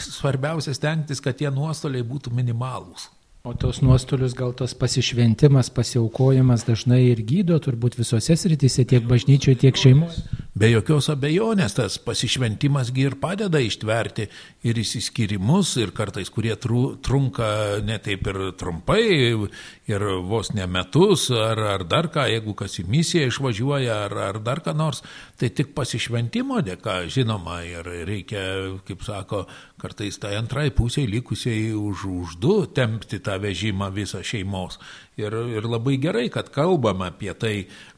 svarbiausia 0.08 0.76
stengtis, 0.78 1.24
kad 1.24 1.38
tie 1.39 1.52
nuostoliai 1.54 2.06
būtų 2.08 2.34
minimalūs. 2.36 3.12
O 3.48 3.54
tos 3.56 3.78
nuostolius 3.80 4.34
gal 4.36 4.52
tos 4.58 4.74
pasišventimas, 4.76 5.70
pasiaukojimas 5.72 6.65
dažnai 6.67 7.00
ir 7.13 7.22
gydo 7.24 7.56
turbūt 7.63 7.96
visose 7.96 8.36
srityse, 8.36 8.84
tiek 8.89 9.06
bažnyčioje, 9.08 9.62
tiek 9.62 9.78
šeimoje. 9.80 10.26
Be 10.58 10.72
jokios 10.72 11.06
abejonės 11.12 11.76
tas 11.78 11.98
pasišventimasgi 12.02 13.04
ir 13.06 13.15
padeda 13.22 13.60
ištverti 13.62 14.24
ir 14.65 14.80
įsiskirimus, 14.82 15.76
ir 15.84 15.91
kartais, 15.93 16.32
kurie 16.34 16.56
tru, 16.58 16.96
trunka 17.04 17.50
ne 17.86 18.00
taip 18.02 18.26
ir 18.32 18.39
trumpai, 18.58 19.04
ir 19.91 20.06
vos 20.26 20.50
ne 20.58 20.65
metus, 20.72 21.28
ar, 21.30 21.62
ar 21.76 21.86
dar 21.86 22.10
ką, 22.13 22.26
jeigu 22.32 22.56
kas 22.58 22.80
į 22.82 22.88
misiją 22.89 23.28
išvažiuoja, 23.30 24.00
ar, 24.08 24.17
ar 24.32 24.41
dar 24.41 24.63
ką 24.65 24.74
nors, 24.78 25.04
tai 25.38 25.52
tik 25.54 25.76
pasišventimo 25.78 26.63
dėka, 26.65 27.04
žinoma, 27.13 27.60
ir 27.67 27.91
reikia, 28.10 28.48
kaip 28.88 29.06
sako, 29.06 29.46
kartais 29.78 30.17
tai 30.17 30.39
antrai 30.39 30.72
pusiai 30.74 31.06
likusiai 31.12 31.70
už, 31.78 32.08
už 32.24 32.39
du 32.41 32.63
tempti 32.65 33.22
tą 33.22 33.38
vežimą 33.43 33.91
visą 33.93 34.24
šeimos. 34.26 34.82
Ir, 35.17 35.34
ir 35.49 35.65
labai 35.65 35.95
gerai, 35.97 36.27
kad 36.30 36.51
kalbam 36.53 36.99
apie 37.01 37.32
tai. 37.34 37.53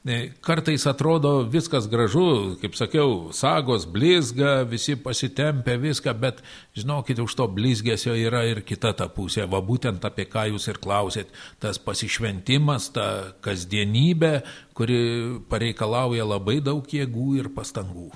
E, 0.08 0.20
kartais 0.40 0.86
atrodo 0.88 1.42
viskas 1.52 1.90
gražu, 1.92 2.56
kaip 2.62 2.78
sakiau, 2.80 3.34
sagos 3.36 3.84
blizga, 3.84 4.62
visi 4.64 4.96
pasitempia 4.96 5.76
viską, 5.84 6.14
bet 6.16 6.40
žinokit, 6.80 7.20
už 7.20 7.36
to 7.36 7.50
blizgesio 7.52 8.16
yra 8.16 8.46
ir 8.48 8.64
kita 8.64 8.94
ta 8.96 9.10
pusė. 9.12 9.44
Va 9.52 9.60
būtent 9.60 10.08
apie 10.08 10.30
ką 10.32 10.46
jūs 10.54 10.70
ir 10.72 10.80
klausėt. 10.80 11.36
Tas 11.60 11.82
pasišventimas, 11.84 12.88
ta 12.96 13.10
kasdienybė, 13.44 14.34
kuri 14.80 15.04
pareikalauja 15.52 16.24
labai 16.24 16.62
daug 16.64 16.88
jėgų 16.88 17.34
ir 17.42 17.52
pastangų. 17.52 18.14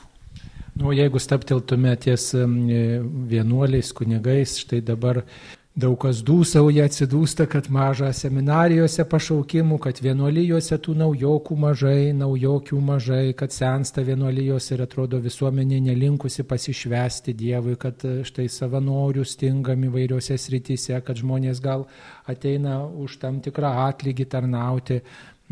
Nu, 0.79 0.95
jeigu 0.95 1.19
staptiltume 1.19 1.91
ties 2.01 2.31
vienuoliais, 2.33 3.91
kunigais, 3.93 4.55
štai 4.63 4.79
dabar 4.81 5.25
Daug 5.73 5.95
kas 6.03 6.19
dūsauja, 6.21 6.83
atsidūsta, 6.85 7.47
kad 7.49 7.65
maža 7.73 8.11
seminarijose 8.13 9.07
pašaukimų, 9.09 9.79
kad 9.81 9.97
vienuolijose 10.05 10.77
tų 10.77 10.93
naujokų 10.99 11.57
mažai, 11.57 12.11
naujokių 12.13 12.77
mažai, 12.77 13.33
kad 13.33 13.55
sensta 13.55 14.03
vienuolijos 14.05 14.69
ir 14.69 14.83
atrodo 14.85 15.17
visuomenė 15.23 15.79
nelinkusi 15.87 16.45
pasišvesti 16.45 17.33
Dievui, 17.33 17.73
kad 17.81 18.05
e, 18.05 18.19
štai 18.21 18.45
savanorių 18.53 19.25
stingam 19.25 19.89
įvairiose 19.89 20.37
srityse, 20.37 21.01
kad 21.01 21.17
žmonės 21.17 21.65
gal 21.65 21.87
ateina 22.29 22.83
už 22.85 23.17
tam 23.25 23.41
tikrą 23.41 23.73
atlygį 23.89 24.29
tarnauti. 24.29 25.01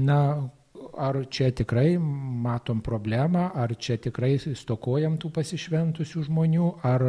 Na, 0.05 0.21
ar 1.01 1.17
čia 1.34 1.49
tikrai 1.49 1.95
matom 1.97 2.86
problemą, 2.86 3.49
ar 3.57 3.73
čia 3.73 3.97
tikrai 3.97 4.36
stokojam 4.38 5.17
tų 5.17 5.34
pasišventusių 5.34 6.29
žmonių, 6.29 6.75
ar 6.86 7.07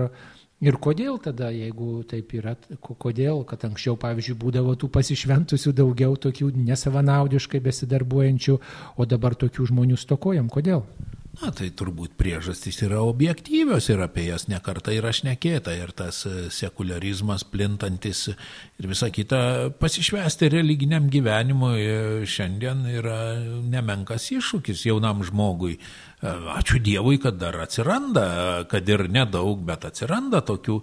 Ir 0.62 0.76
kodėl 0.78 1.16
tada, 1.18 1.48
jeigu 1.50 2.04
taip 2.06 2.36
yra, 2.38 2.54
kodėl, 2.80 3.40
kad 3.48 3.64
anksčiau, 3.66 3.96
pavyzdžiui, 3.98 4.38
būdavo 4.38 4.76
tų 4.78 4.92
pasišventusių 4.94 5.72
daugiau, 5.74 6.14
tokių 6.14 6.52
nesavanaudiškai 6.68 7.58
besidarbuojančių, 7.64 8.60
o 8.94 9.08
dabar 9.10 9.34
tokių 9.38 9.66
žmonių 9.72 9.98
stokojam, 9.98 10.52
kodėl? 10.52 10.86
Na, 11.32 11.48
tai 11.48 11.70
turbūt 11.72 12.12
priežastys 12.20 12.82
yra 12.84 12.98
objektyvios 13.08 13.86
ir 13.88 14.02
apie 14.04 14.26
jas 14.26 14.44
nekarta 14.52 14.92
yra 14.92 15.14
šnekėta 15.16 15.72
ir 15.78 15.94
tas 15.96 16.26
e, 16.28 16.50
sekularizmas 16.52 17.46
plintantis 17.48 18.26
ir 18.28 18.88
visa 18.90 19.08
kita 19.08 19.72
pasišvesti 19.80 20.50
religiniam 20.52 21.08
gyvenimui 21.08 21.78
e, 21.80 21.96
šiandien 22.28 22.84
yra 22.98 23.16
nemenkas 23.64 24.28
iššūkis 24.36 24.84
jaunam 24.90 25.24
žmogui. 25.24 25.78
Ačiū 26.22 26.78
Dievui, 26.78 27.16
kad 27.18 27.34
dar 27.34 27.56
atsiranda, 27.64 28.62
kad 28.70 28.86
ir 28.86 29.08
nedaug, 29.10 29.64
bet 29.66 29.82
atsiranda 29.88 30.38
tokių. 30.46 30.76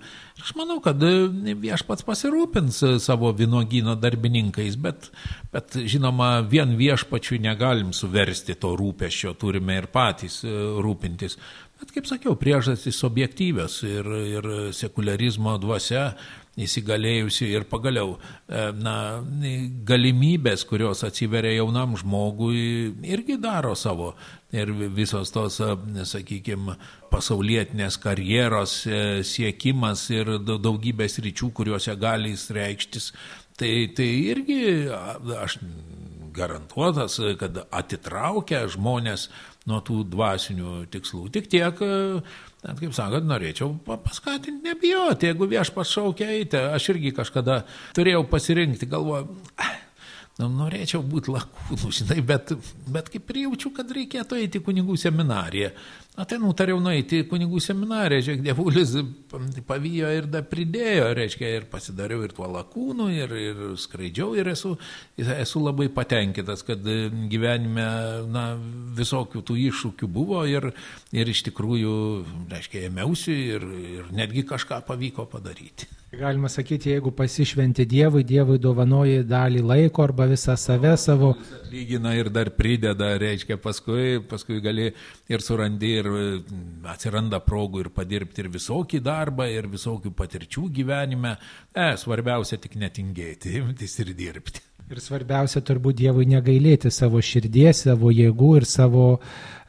Aš 0.43 0.52
manau, 0.60 0.82
kad 0.84 0.99
viešpats 0.99 2.04
pasirūpins 2.04 2.82
savo 2.99 3.32
vynogino 3.32 3.95
darbininkais, 3.95 4.75
bet, 4.75 5.08
bet 5.56 5.78
žinoma, 5.80 6.41
vien 6.43 6.75
viešpačiui 6.75 7.39
negalim 7.45 7.93
suversti 7.95 8.58
to 8.60 8.73
rūpeščio, 8.80 9.32
turime 9.39 9.80
ir 9.80 9.88
patys 9.93 10.41
e, 10.43 10.52
rūpintis. 10.84 11.39
Bet 11.79 11.93
kaip 11.95 12.09
sakiau, 12.09 12.35
priežastys 12.35 12.99
objektyvios 13.07 13.79
ir, 13.87 14.07
ir 14.35 14.47
sekularizmo 14.75 15.55
dvasia 15.63 16.09
įsigalėjusi 16.59 17.47
ir 17.53 17.65
pagaliau 17.69 18.15
e, 18.17 18.63
na, 18.75 18.95
galimybės, 19.87 20.65
kurios 20.67 21.05
atsiveria 21.07 21.59
jaunam 21.59 21.95
žmogui, 21.99 22.91
irgi 23.07 23.39
daro 23.41 23.75
savo. 23.79 24.13
Ir 24.55 24.71
visos 24.95 25.31
tos, 25.31 25.59
e, 25.63 26.05
sakykime, 26.09 26.75
pasaulietinės 27.13 27.99
karjeros 28.01 28.81
e, 28.87 29.03
siekimas 29.27 30.07
ir 30.13 30.35
daugybės 30.49 31.19
ryčių, 31.23 31.53
kuriuose 31.55 31.95
gali 32.01 32.33
jis 32.33 32.49
reikštis, 32.57 33.11
tai, 33.59 33.73
tai 33.95 34.09
irgi 34.33 34.61
aš 35.39 35.59
garantuotas, 36.35 37.17
kad 37.39 37.63
atitraukia 37.75 38.65
žmonės 38.71 39.29
nuo 39.67 39.81
tų 39.85 40.03
dvasinių 40.13 40.85
tikslų. 40.93 41.25
Tik 41.35 41.49
tiek, 41.51 41.81
net 42.63 42.79
kaip 42.79 42.95
sakot, 42.95 43.27
norėčiau 43.27 43.73
paskatinti, 43.87 44.63
nebijoti, 44.69 45.29
jeigu 45.29 45.49
viešpas 45.51 45.91
šaukia 45.97 46.31
eiti, 46.37 46.61
aš 46.77 46.91
irgi 46.95 47.13
kažkada 47.17 47.61
turėjau 47.97 48.23
pasirinkti, 48.31 48.89
galvoju, 48.89 49.27
nu, 49.35 49.69
norėčiau 50.47 51.02
būti 51.04 51.34
lakūnu, 51.34 51.89
žinai, 51.91 52.21
bet, 52.23 52.54
bet 52.88 53.10
kaip 53.12 53.25
prijaučiu, 53.28 53.73
kad 53.75 53.89
reikėtų 53.91 54.39
eiti 54.39 54.62
kunigų 54.63 54.95
seminariją. 54.99 55.73
Na, 56.15 56.25
tai 56.28 56.39
nutariau 56.41 56.80
nueiti 56.84 57.21
kunigų 57.28 57.62
seminariją, 57.63 58.23
žiūrėk, 58.25 58.41
dievulis 58.43 58.93
pavijo 59.67 60.10
ir 60.15 60.28
dar 60.32 60.43
pridėjo, 60.52 61.12
reiškia, 61.15 61.52
ir 61.60 61.67
pasidariau 61.71 62.25
ir 62.25 62.34
tuo 62.36 62.47
lakūnu, 62.52 63.08
ir, 63.15 63.36
ir 63.39 63.62
skraidžiau, 63.80 64.34
ir 64.39 64.52
esu, 64.52 64.73
esu 65.19 65.63
labai 65.63 65.88
patenkintas, 65.95 66.63
kad 66.67 66.84
gyvenime, 67.32 67.88
na, 68.32 68.49
visokių 68.99 69.43
tų 69.47 69.60
iššūkių 69.69 70.12
buvo 70.12 70.43
ir, 70.47 70.71
ir 71.15 71.32
iš 71.36 71.45
tikrųjų, 71.52 71.95
reiškia, 72.52 72.88
ėmiausi 72.89 73.39
ir, 73.56 73.71
ir 73.99 74.12
netgi 74.15 74.47
kažką 74.49 74.84
pavyko 74.88 75.28
padaryti. 75.32 75.98
Galima 76.11 76.49
sakyti, 76.49 76.89
jeigu 76.89 77.11
pasišventi 77.11 77.83
Dievui, 77.85 78.23
Dievui 78.25 78.57
dovanoji 78.57 79.19
dalį 79.29 79.59
laiko 79.61 80.01
arba 80.01 80.25
visą 80.25 80.55
save 80.57 80.95
savo. 80.97 81.35
Lygina 81.69 82.15
ir 82.17 82.31
dar 82.33 82.49
prideda, 82.57 83.11
reiškia, 83.21 83.59
paskui, 83.61 84.15
paskui 84.31 84.57
gali 84.65 84.87
ir 85.29 85.43
surandi, 85.45 85.91
ir 86.01 86.09
mm, 86.09 86.87
atsiranda 86.89 87.37
progų 87.45 87.83
ir 87.83 87.91
padirbti 87.93 88.41
ir 88.41 88.49
visokį 88.55 89.03
darbą, 89.05 89.45
ir 89.53 89.67
visokių 89.69 90.09
patirčių 90.17 90.65
gyvenime. 90.79 91.35
E, 91.77 91.91
svarbiausia 92.01 92.57
tik 92.57 92.79
netingėti, 92.81 93.53
imtis 93.61 93.93
ir 94.01 94.09
dirbti. 94.17 94.65
Ir 94.89 95.03
svarbiausia 95.05 95.61
turbūt 95.61 95.99
Dievui 96.01 96.25
negailėti 96.25 96.89
savo 96.89 97.21
širdies, 97.21 97.83
savo 97.85 98.09
jėgų 98.09 98.55
ir 98.57 98.65
savo 98.65 99.05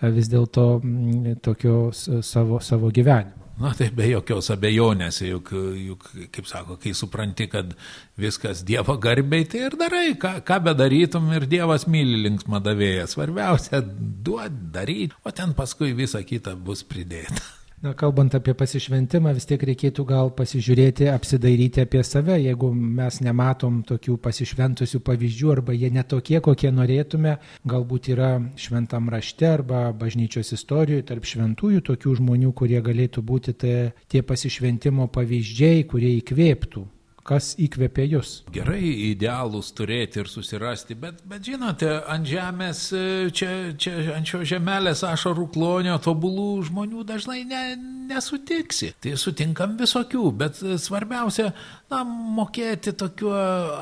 vis 0.00 0.32
dėlto 0.32 0.66
mm, 0.80 1.36
tokio 1.44 1.90
savo, 1.92 2.62
savo 2.64 2.88
gyvenimo. 2.88 3.39
Na 3.60 3.74
tai 3.76 3.90
be 3.92 4.06
jokios 4.08 4.48
abejonės, 4.54 5.18
juk, 5.26 5.50
juk, 5.76 6.06
kaip 6.32 6.46
sako, 6.48 6.78
kai 6.80 6.94
supranti, 6.96 7.44
kad 7.52 7.74
viskas 8.20 8.64
Dievo 8.64 8.96
garbiai, 8.96 9.44
tai 9.44 9.66
ir 9.68 9.76
darai, 9.80 10.06
ką, 10.20 10.38
ką 10.48 10.60
bedarytum 10.70 11.28
ir 11.36 11.44
Dievas 11.50 11.84
myli 11.84 12.22
linksmą 12.24 12.62
davėją. 12.64 13.04
Svarbiausia, 13.12 13.82
duot, 14.24 14.56
daryti, 14.72 15.12
o 15.28 15.34
ten 15.36 15.52
paskui 15.58 15.92
visa 15.96 16.24
kita 16.24 16.56
bus 16.56 16.86
pridėta. 16.88 17.59
Na, 17.80 17.94
kalbant 17.96 18.34
apie 18.36 18.52
pasišventimą, 18.52 19.30
vis 19.32 19.46
tiek 19.48 19.62
reikėtų 19.64 20.04
gal 20.04 20.28
pasižiūrėti, 20.36 21.06
apsidairyti 21.08 21.80
apie 21.80 22.02
save, 22.04 22.36
jeigu 22.36 22.68
mes 22.76 23.22
nematom 23.24 23.78
tokių 23.88 24.18
pasišventusių 24.20 25.00
pavyzdžių 25.06 25.54
arba 25.54 25.72
jie 25.72 25.88
netokie, 25.96 26.36
kokie 26.44 26.74
norėtume, 26.76 27.38
galbūt 27.72 28.12
yra 28.12 28.34
šventam 28.60 29.08
rašte 29.08 29.48
arba 29.48 29.86
bažnyčios 29.96 30.52
istorijoje 30.58 31.08
tarp 31.08 31.32
šventųjų 31.32 31.80
tokių 31.88 32.16
žmonių, 32.20 32.52
kurie 32.52 32.84
galėtų 32.84 33.24
būti 33.24 33.56
tie, 33.64 33.76
tie 34.12 34.20
pasišventimo 34.28 35.08
pavyzdžiai, 35.16 35.86
kurie 35.88 36.18
įkvėptų 36.20 36.84
kas 37.30 37.52
įkvėpė 37.62 38.06
jūs? 38.10 38.32
Gerai 38.50 38.82
idealus 39.10 39.70
turėti 39.76 40.22
ir 40.22 40.30
susirasti, 40.30 40.96
bet, 40.98 41.22
bet 41.30 41.46
žinote, 41.46 41.88
ant 42.10 42.26
žemės, 42.26 42.82
e, 42.96 43.30
čia, 43.34 43.50
čia 43.78 43.94
ant 44.16 44.26
šio 44.26 44.42
žemelės 44.54 45.04
ašarų 45.06 45.46
klonio 45.54 45.96
tobulų 46.02 46.48
žmonių 46.70 47.06
dažnai 47.06 47.44
ne, 47.46 47.62
nesutiksi. 48.10 48.92
Tai 48.98 49.14
sutinkam 49.20 49.76
visokių, 49.78 50.24
bet 50.42 50.58
svarbiausia, 50.82 51.52
na, 51.92 52.02
mokėti 52.40 52.96
tokiu 52.98 53.30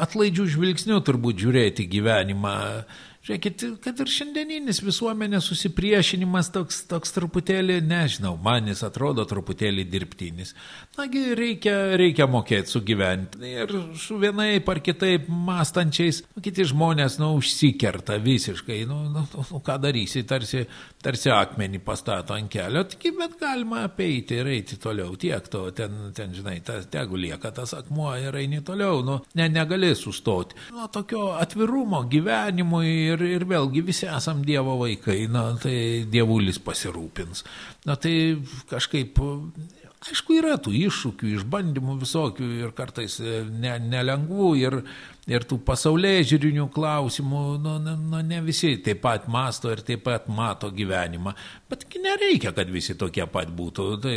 atlaidžių 0.05 0.49
žvilgsniu 0.55 1.01
turbūt 1.05 1.41
žiūrėti 1.45 1.89
gyvenimą 1.89 2.57
Žiūrėkit, 3.29 3.63
kad 3.85 3.99
ir 4.01 4.09
šiandieninis 4.09 4.79
visuomenės 4.81 5.51
susipriešinimas 5.51 6.47
toks, 6.49 6.79
toks 6.89 7.11
truputėlį, 7.13 7.75
nežinau, 7.85 8.39
man 8.41 8.71
jis 8.71 8.81
atrodo 8.87 9.27
truputėlį 9.29 9.83
dirbtinis. 9.85 10.55
Nagi, 10.97 11.35
reikia, 11.37 11.75
reikia 12.01 12.25
mokėti 12.25 12.73
sugyventi. 12.73 13.43
Ir 13.45 13.75
su 14.01 14.17
vienai 14.23 14.63
par 14.65 14.81
kitaip 14.81 15.27
mąstančiais, 15.29 16.23
nu, 16.33 16.45
kiti 16.47 16.65
žmonės, 16.71 17.19
nu, 17.21 17.35
užsikerta 17.37 18.17
visiškai, 18.25 18.79
nu, 18.89 19.03
nu, 19.13 19.27
nu, 19.35 19.45
nu 19.51 19.61
ką 19.67 19.77
darysi, 19.83 20.25
tarsi, 20.25 20.65
tarsi 21.05 21.29
akmenį 21.35 21.83
pastato 21.85 22.33
ant 22.33 22.49
kelio, 22.49 22.87
tik 22.89 23.13
bet 23.21 23.37
galima 23.43 23.85
apeiti 23.91 24.41
ir 24.41 24.49
eiti 24.55 24.81
toliau. 24.81 25.13
Tiek 25.21 25.53
to, 25.53 25.67
ten, 25.77 26.15
ten 26.17 26.33
žinai, 26.33 26.63
ta, 26.65 26.79
tegu 26.81 27.21
lieka 27.21 27.53
tas 27.61 27.77
akmuo 27.77 28.17
ir 28.17 28.41
eini 28.41 28.65
toliau, 28.65 29.05
nu, 29.05 29.21
ne, 29.37 29.53
negali 29.53 29.93
sustoti. 29.93 30.57
Nu, 30.73 30.89
tokio 30.97 31.35
atvirumo 31.37 32.07
gyvenimui 32.09 32.97
ir, 33.13 33.18
ir 33.27 33.47
vėlgi 33.49 33.83
visi 33.87 34.07
esam 34.11 34.45
Dievo 34.47 34.77
vaikai, 34.83 35.25
na, 35.33 35.51
tai 35.63 36.05
Dievulis 36.11 36.61
pasirūpins. 36.63 37.45
Na, 37.89 37.99
tai 38.01 38.15
kažkaip 38.71 39.19
Aišku, 39.99 40.37
yra 40.39 40.55
tų 40.63 40.71
iššūkių, 40.79 41.29
išbandymų 41.41 41.97
visokių 41.99 42.49
ir 42.61 42.75
kartais 42.77 43.17
ne, 43.19 43.73
nelengvų 43.83 44.51
ir, 44.61 44.77
ir 45.27 45.47
tų 45.51 45.59
pasaulyje 45.67 46.29
žiūrinių 46.33 46.69
klausimų, 46.75 47.41
nu, 47.65 47.73
nu, 47.83 48.21
ne 48.23 48.39
visi 48.47 48.77
taip 48.85 49.03
pat 49.03 49.27
masto 49.27 49.73
ir 49.75 49.83
taip 49.83 50.05
pat 50.07 50.29
mato 50.31 50.71
gyvenimą, 50.71 51.35
bet 51.67 51.89
nereikia, 51.99 52.55
kad 52.55 52.71
visi 52.71 52.95
tokie 53.01 53.27
pat 53.27 53.51
būtų. 53.59 53.89
Tai, 54.05 54.15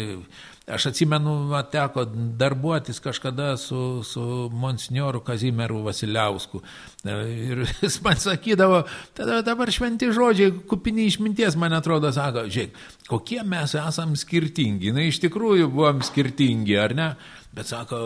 Aš 0.70 0.86
atsimenu, 0.92 1.32
va, 1.50 1.64
teko 1.66 2.04
darbuotis 2.38 3.00
kažkada 3.02 3.56
su, 3.58 4.04
su 4.06 4.22
monsinjoru 4.54 5.24
Kazimieru 5.26 5.82
Vasiliausku. 5.82 6.62
E, 7.04 7.16
ir 7.48 7.64
jis 7.82 7.98
man 8.06 8.20
sakydavo, 8.22 8.84
tada 9.18 9.40
dabar 9.46 9.72
šventi 9.74 10.12
žodžiai, 10.14 10.54
kupini 10.70 11.08
išminties, 11.10 11.58
man 11.58 11.74
atrodo, 11.74 12.14
sako, 12.14 12.46
žiūrėk, 12.46 12.78
kokie 13.10 13.42
mes 13.42 13.74
esam 13.82 14.14
skirtingi. 14.20 14.94
Na, 14.94 15.08
iš 15.10 15.24
tikrųjų 15.26 15.72
buvom 15.74 16.06
skirtingi, 16.06 16.78
ar 16.78 16.94
ne? 16.98 17.10
Bet 17.58 17.74
sako, 17.74 18.04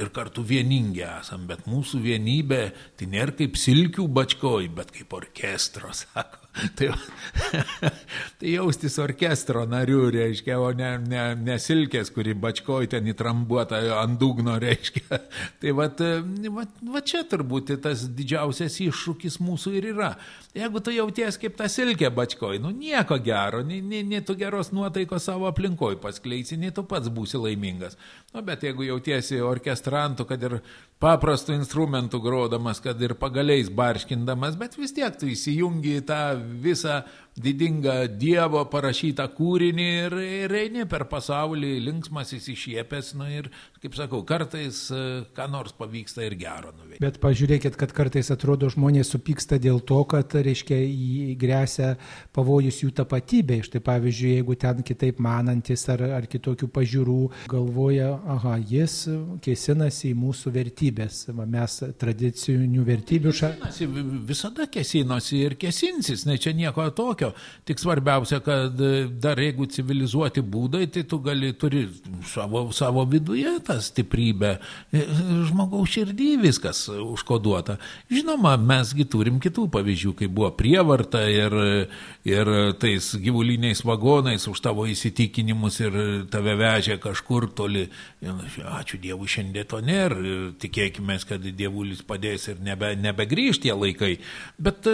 ir 0.00 0.08
kartu 0.16 0.42
vieningi 0.46 1.04
esam, 1.04 1.44
bet 1.50 1.68
mūsų 1.68 2.00
vienybė 2.06 2.62
tai 2.96 3.12
nėra 3.12 3.36
kaip 3.42 3.60
silkių 3.60 4.08
bačkoj, 4.08 4.72
bet 4.72 4.96
kaip 4.96 5.20
orkestro, 5.20 5.92
sako. 6.02 6.39
Tai, 6.76 6.88
tai 8.40 8.52
jaustis 8.52 8.96
orkestro 8.98 9.62
nariu, 9.70 10.08
reiškia, 10.10 10.56
o 10.58 10.72
ne, 10.74 10.88
ne, 10.98 11.22
ne 11.38 11.56
silkės, 11.62 12.10
kuri 12.14 12.34
bačkoj 12.34 12.88
ten 12.90 13.06
įtrambuota 13.12 13.78
ant 14.00 14.18
dugno, 14.18 14.56
reiškia. 14.60 15.20
Tai 15.62 15.74
va, 15.78 15.86
va, 16.56 16.66
va 16.94 17.02
čia 17.06 17.22
turbūt 17.30 17.76
tas 17.84 18.02
didžiausias 18.18 18.80
iššūkis 18.82 19.38
mūsų 19.44 19.76
ir 19.78 19.90
yra. 19.92 20.10
Jeigu 20.56 20.82
tu 20.82 20.90
jauties 20.90 21.38
kaip 21.38 21.54
ta 21.60 21.68
silkė 21.70 22.10
bačkoj, 22.14 22.58
nu 22.62 22.74
nieko 22.74 23.20
gero, 23.22 23.62
nei, 23.66 23.78
nei, 23.86 24.02
nei 24.02 24.24
tu 24.26 24.34
geros 24.38 24.72
nuotaikos 24.74 25.30
savo 25.30 25.46
aplinkoj 25.50 26.00
paskleisi, 26.02 26.58
nei 26.58 26.74
tu 26.74 26.82
pats 26.82 27.12
būsi 27.14 27.38
laimingas. 27.38 27.94
Nu, 28.34 28.42
bet 28.46 28.66
jeigu 28.66 28.88
jautiesi 28.88 29.38
orkestrantu, 29.46 30.26
kad 30.26 30.42
ir 30.50 30.58
paprastų 31.00 31.54
instrumentų 31.56 32.20
grodamas, 32.20 32.80
kad 32.84 33.00
ir 33.00 33.16
pagaliais 33.18 33.70
barškindamas, 33.72 34.58
bet 34.60 34.76
vis 34.76 34.92
tiek 34.96 35.16
tu 35.16 35.30
įsijungi 35.32 35.96
į 36.00 36.06
tą 36.10 36.22
visą 36.60 37.00
didingą 37.38 37.94
Dievo 38.20 38.62
parašytą 38.70 39.26
kūrinį 39.36 39.86
ir, 40.04 40.16
ir 40.20 40.54
eini 40.64 40.84
per 40.88 41.06
pasaulį, 41.10 41.72
linksmas 41.86 42.34
įsišiepęs, 42.36 43.12
nu 43.18 43.28
ir, 43.30 43.48
kaip 43.80 43.96
sakau, 43.96 44.22
kartais 44.26 44.82
e, 44.92 45.02
ką 45.36 45.46
nors 45.52 45.74
pavyksta 45.78 46.24
ir 46.26 46.36
gero 46.40 46.72
nuveikti. 46.74 47.00
Bet 47.02 47.20
pažiūrėkit, 47.22 47.78
kad 47.80 47.94
kartais 47.96 48.30
atrodo 48.34 48.70
žmonės 48.72 49.12
supyksta 49.14 49.60
dėl 49.62 49.80
to, 49.86 50.02
kad, 50.10 50.34
reiškia, 50.34 50.78
įgrėsia 51.34 51.94
pavojus 52.36 52.82
jų 52.84 52.92
tapatybė. 53.00 53.60
Štai 53.66 53.82
pavyzdžiui, 53.86 54.34
jeigu 54.40 54.58
ten 54.60 54.84
kitaip 54.86 55.22
manantis 55.22 55.86
ar, 55.92 56.04
ar 56.20 56.28
kitokių 56.30 56.70
pažiūrų 56.74 57.20
galvoja, 57.50 58.12
aha, 58.36 58.56
jis 58.70 59.04
kėsinasi 59.44 60.10
į 60.12 60.18
mūsų 60.18 60.54
vertybės, 60.54 61.22
mes 61.30 61.78
tradicinių 62.00 62.84
vertybių 62.90 63.34
šalia. 63.36 63.72
Visada 64.28 64.66
kėsinosi 64.70 65.40
ir 65.46 65.56
kėsinsis, 65.60 66.26
ne 66.28 66.36
čia 66.40 66.52
nieko 66.56 66.84
tokio 66.96 67.19
tokio. 67.20 67.32
Tik 67.64 67.78
svarbiausia, 67.78 68.40
kad 68.40 68.80
dar 69.20 69.38
jeigu 69.38 69.66
civilizuoti 69.70 70.42
būdai, 70.42 70.86
tai 70.90 71.04
tu 71.04 71.18
gali 71.22 71.52
turi 71.52 71.86
savo, 72.26 72.70
savo 72.72 73.04
viduje 73.04 73.52
tą 73.66 73.78
stiprybę. 73.80 74.56
Žmogaus 74.92 75.92
širdį 75.94 76.30
viskas 76.42 76.88
užkoduota. 76.88 77.78
Žinoma, 78.10 78.56
mesgi 78.56 79.06
turim 79.10 79.40
kitų 79.40 79.68
pavyzdžių, 79.70 80.14
kai 80.18 80.28
buvo 80.28 80.50
prievarta 80.56 81.22
ir, 81.30 81.56
ir 82.24 82.52
tais 82.80 83.12
gyvuliniais 83.20 83.84
vagonais 83.84 84.48
už 84.48 84.60
tavo 84.64 84.86
įsitikinimus 84.90 85.80
ir 85.84 86.00
tave 86.32 86.56
vežė 86.58 86.98
kažkur 87.02 87.50
toli. 87.54 87.88
Ačiū 88.20 88.98
Dievui, 89.00 89.28
šiandien 89.30 89.68
to 89.68 89.80
nėra. 89.84 90.18
Tikėkime, 90.60 91.18
kad 91.28 91.44
Dievulis 91.44 92.02
padės 92.06 92.48
ir 92.50 92.60
nebe, 92.64 92.94
nebegrįžti 92.98 93.68
tie 93.68 93.74
laikai. 93.76 94.14
Bet, 94.58 94.86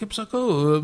kaip 0.00 0.14
sakau, 0.16 0.80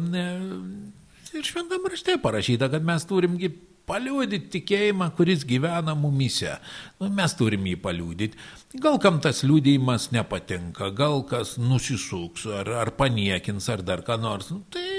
Ir 1.35 1.43
šventam 1.43 1.87
rašte 1.91 2.15
parašyta, 2.23 2.69
kad 2.71 2.85
mes 2.87 3.07
turimgi 3.11 3.49
paliūdyti 3.89 4.51
tikėjimą, 4.55 5.11
kuris 5.17 5.43
gyvena 5.49 5.97
mumise. 5.99 6.55
Nu, 7.01 7.11
mes 7.13 7.35
turim 7.37 7.67
jį 7.69 7.75
paliūdyti. 7.83 8.39
Gal 8.81 8.97
kam 9.03 9.21
tas 9.23 9.43
liūdėjimas 9.47 10.09
nepatinka, 10.15 10.89
gal 10.97 11.23
kas 11.29 11.57
nusisuks, 11.61 12.47
ar, 12.61 12.71
ar 12.85 12.93
paniekins, 12.97 13.69
ar 13.71 13.85
dar 13.87 14.05
ką 14.07 14.17
nors. 14.23 14.53
Nu, 14.55 14.63
tai 14.73 14.95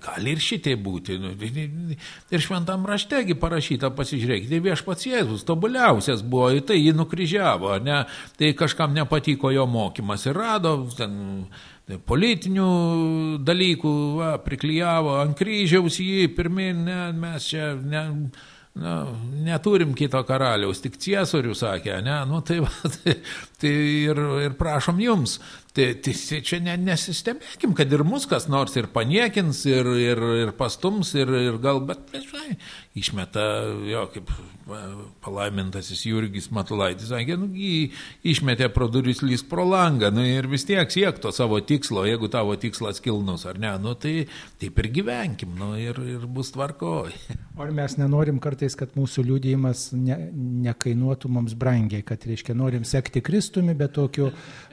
gali 0.00 0.34
ir 0.34 0.42
šitai 0.44 0.76
būti. 0.80 1.18
Nu, 1.20 1.32
ir 1.34 2.44
šventam 2.44 2.86
raštegi 2.88 3.36
parašyta, 3.40 3.92
pasižiūrėkite, 3.96 4.62
viešpats 4.64 5.08
Jėzus 5.10 5.44
tobuliausias 5.48 6.22
buvo, 6.22 6.52
tai 6.66 6.80
jį 6.80 6.94
nukryžiavo, 6.98 7.74
ne? 7.84 8.04
tai 8.40 8.54
kažkam 8.56 8.94
nepatiko 8.96 9.52
jo 9.54 9.66
mokymas 9.70 10.26
ir 10.28 10.38
rado 10.38 10.78
ten 10.96 11.20
politinių 11.98 12.70
dalykų, 13.46 13.96
va, 14.20 14.30
priklyjavo 14.44 15.18
ant 15.22 15.36
kryžiaus 15.38 15.98
jį, 16.02 16.30
pirmin, 16.36 16.84
ne, 16.86 17.00
mes 17.16 17.50
čia 17.50 17.72
ne, 17.74 18.04
na, 18.78 18.94
neturim 19.46 19.94
kito 19.98 20.20
karaliaus, 20.28 20.82
tik 20.84 20.98
ciesorių 21.00 21.56
sakė, 21.58 21.98
ne, 22.06 22.20
nu 22.30 22.40
tai, 22.46 22.60
va, 22.64 22.70
tai, 22.96 23.16
tai 23.60 23.74
ir, 24.10 24.22
ir 24.46 24.54
prašom 24.60 25.00
jums. 25.02 25.38
Tai, 25.70 25.84
tai, 26.02 26.12
tai 26.18 26.40
čia 26.42 26.58
ne, 26.58 26.74
nesistebėkim, 26.82 27.76
kad 27.78 27.92
ir 27.94 28.02
mus 28.02 28.24
kas 28.30 28.48
nors 28.50 28.74
ir 28.74 28.88
paniekins, 28.90 29.62
ir, 29.70 29.86
ir, 30.02 30.22
ir 30.40 30.50
pastums, 30.58 31.12
ir, 31.14 31.30
ir 31.30 31.60
gal, 31.62 31.78
bet, 31.86 32.10
žinai, 32.10 32.56
išmeta, 32.94 33.42
jo, 33.86 34.06
kaip 34.10 34.30
palaimintasis 35.22 36.02
Jurgis 36.06 36.48
Matulaitis 36.54 37.10
sakė, 37.10 37.36
nu, 37.38 37.48
išmetė 38.26 38.70
pro 38.74 38.88
duris 38.90 39.22
lysk 39.22 39.48
pro 39.50 39.64
langą, 39.66 40.10
nu, 40.14 40.24
ir 40.26 40.48
vis 40.50 40.66
tiek 40.66 40.90
siek 40.90 41.18
to 41.22 41.32
savo 41.34 41.60
tikslo, 41.62 42.04
jeigu 42.08 42.30
tavo 42.32 42.56
tikslas 42.60 43.02
kilnus 43.02 43.46
ar 43.50 43.60
ne, 43.62 43.72
nu, 43.82 43.94
tai 43.98 44.26
taip 44.60 44.82
ir 44.82 44.90
gyvenkim, 45.00 45.54
nu, 45.58 45.72
ir, 45.78 46.00
ir 46.16 46.26
bus 46.26 46.52
tvarkoj. 46.56 47.14
Ar 47.60 47.68
mes 47.76 47.92
nenorim 48.00 48.38
kartais, 48.40 48.72
kad 48.78 48.94
mūsų 48.96 49.26
liūdėjimas 49.28 49.90
ne, 49.92 50.16
nekainuotų 50.64 51.28
mums 51.28 51.52
brangiai, 51.60 52.00
kad, 52.06 52.22
reiškia, 52.24 52.54
norim 52.56 52.86
sekti 52.88 53.20
Kristumi, 53.20 53.74
bet 53.76 53.92
tokiu 53.98 54.30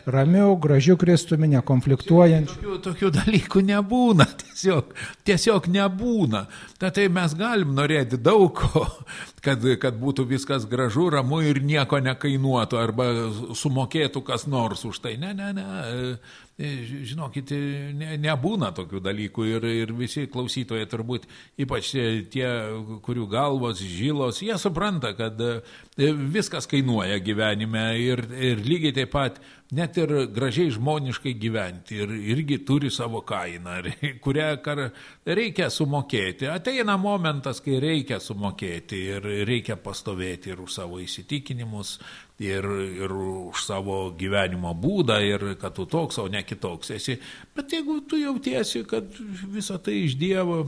ramiau, 0.08 0.56
gražiu 0.62 0.96
Kristumi, 1.00 1.50
nekonfliktuojant. 1.52 2.54
Tokių, 2.54 2.78
tokių 2.86 3.12
dalykų 3.18 3.64
nebūna, 3.68 4.30
tiesiog, 4.40 4.96
tiesiog 5.28 5.68
nebūna. 5.74 6.46
Ta 6.80 6.94
tai 6.96 7.10
mes 7.12 7.36
galim 7.36 7.76
norėti 7.76 8.17
daug 8.24 8.52
ko, 8.58 8.84
kad, 9.46 9.64
kad 9.82 9.98
būtų 10.00 10.26
viskas 10.30 10.66
gražu, 10.70 11.08
ramu 11.14 11.42
ir 11.46 11.62
nieko 11.64 12.00
nekainuotų, 12.04 12.80
arba 12.82 13.08
sumokėtų 13.58 14.24
kas 14.28 14.48
nors 14.50 14.86
už 14.88 15.02
tai. 15.04 15.16
Ne, 15.22 15.34
ne, 15.38 15.54
ne. 15.58 15.68
E, 16.58 16.70
žinokit, 17.06 17.52
ne, 17.94 18.16
nebūna 18.18 18.72
tokių 18.74 18.98
dalykų 19.06 19.44
ir, 19.46 19.66
ir 19.84 19.92
visi 19.94 20.24
klausytojai 20.34 20.88
turbūt, 20.90 21.28
ypač 21.62 21.92
tie, 22.34 22.48
kurių 23.06 23.28
galvos 23.30 23.84
žilos, 23.86 24.42
jie 24.42 24.58
supranta, 24.58 25.12
kad 25.14 25.38
e, 25.38 25.60
viskas 26.34 26.66
kainuoja 26.66 27.20
gyvenime 27.22 27.86
ir, 28.02 28.24
ir 28.34 28.66
lygiai 28.66 28.96
taip 28.98 29.14
pat 29.14 29.38
net 29.78 29.98
ir 30.02 30.14
gražiai 30.34 30.72
žmoniškai 30.72 31.34
gyventi 31.38 31.98
ir 32.02 32.14
irgi 32.34 32.58
turi 32.66 32.90
savo 32.90 33.22
kainą, 33.28 33.78
kurią 34.24 34.50
kar, 34.64 34.88
reikia 35.28 35.70
sumokėti. 35.74 36.50
Ateina 36.50 36.98
momentas, 36.98 37.62
kai 37.62 37.78
reikia 37.84 38.18
sumokėti 38.24 39.04
ir 39.18 39.30
reikia 39.46 39.78
pastovėti 39.78 40.56
ir 40.56 40.64
už 40.64 40.80
savo 40.80 41.02
įsitikinimus, 41.04 41.98
ir, 42.40 42.66
ir 43.04 43.14
už 43.14 43.64
savo 43.66 44.12
gyvenimo 44.18 44.74
būdą, 44.78 45.20
ir 45.26 45.48
kad 45.62 45.76
tu 45.78 45.88
toks, 45.90 46.20
o 46.22 46.28
ne 46.30 46.44
kitoks 46.46 46.94
esi. 46.98 47.18
Bet 47.56 47.74
jeigu 47.74 48.02
tu 48.10 48.20
jautiesi, 48.22 48.84
kad 48.90 49.10
visa 49.54 49.80
tai 49.82 50.04
iš 50.06 50.18
Dievo, 50.20 50.66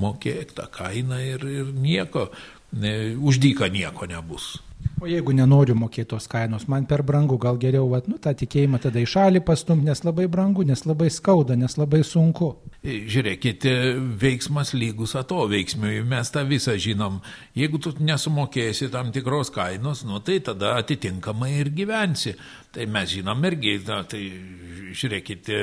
mokėk 0.00 0.54
tą 0.56 0.66
kainą 0.72 1.20
ir, 1.22 1.46
ir 1.46 1.70
nieko, 1.74 2.28
ne, 2.72 3.14
uždyka 3.16 3.70
nieko 3.72 4.08
nebus. 4.10 4.56
O 5.00 5.08
jeigu 5.08 5.32
nenoriu 5.36 5.74
mokėti 5.76 6.10
tos 6.12 6.26
kainos, 6.28 6.66
man 6.68 6.86
per 6.88 7.02
brangu, 7.06 7.38
gal 7.40 7.58
geriau, 7.60 7.86
vat, 7.92 8.08
nu, 8.08 8.18
tą 8.20 8.34
tikėjimą 8.36 8.80
tada 8.82 9.00
į 9.00 9.08
šalį 9.08 9.44
pastumti, 9.46 9.88
nes 9.88 10.04
labai 10.04 10.26
brangu, 10.28 10.64
nes 10.66 10.84
labai 10.88 11.08
skauda, 11.12 11.56
nes 11.56 11.76
labai 11.80 12.02
sunku. 12.04 12.54
Žiūrėkite, 12.80 13.72
veiksmas 14.16 14.70
lygus 14.72 15.12
atoveiksmiui, 15.20 15.98
mes 16.08 16.30
tą 16.32 16.46
visą 16.48 16.78
žinom. 16.80 17.18
Jeigu 17.52 17.76
tu 17.76 17.92
nesumokėsi 18.00 18.88
tam 18.88 19.10
tikros 19.12 19.52
kainos, 19.52 20.00
nu, 20.08 20.22
tai 20.24 20.38
tada 20.40 20.78
atitinkamai 20.80 21.50
ir 21.58 21.68
gyvensi. 21.76 22.32
Tai 22.70 22.86
mes 22.86 23.10
žinom 23.10 23.46
irgi, 23.48 23.78
na, 23.86 24.02
tai 24.06 24.22
žiūrėkite, 24.94 25.56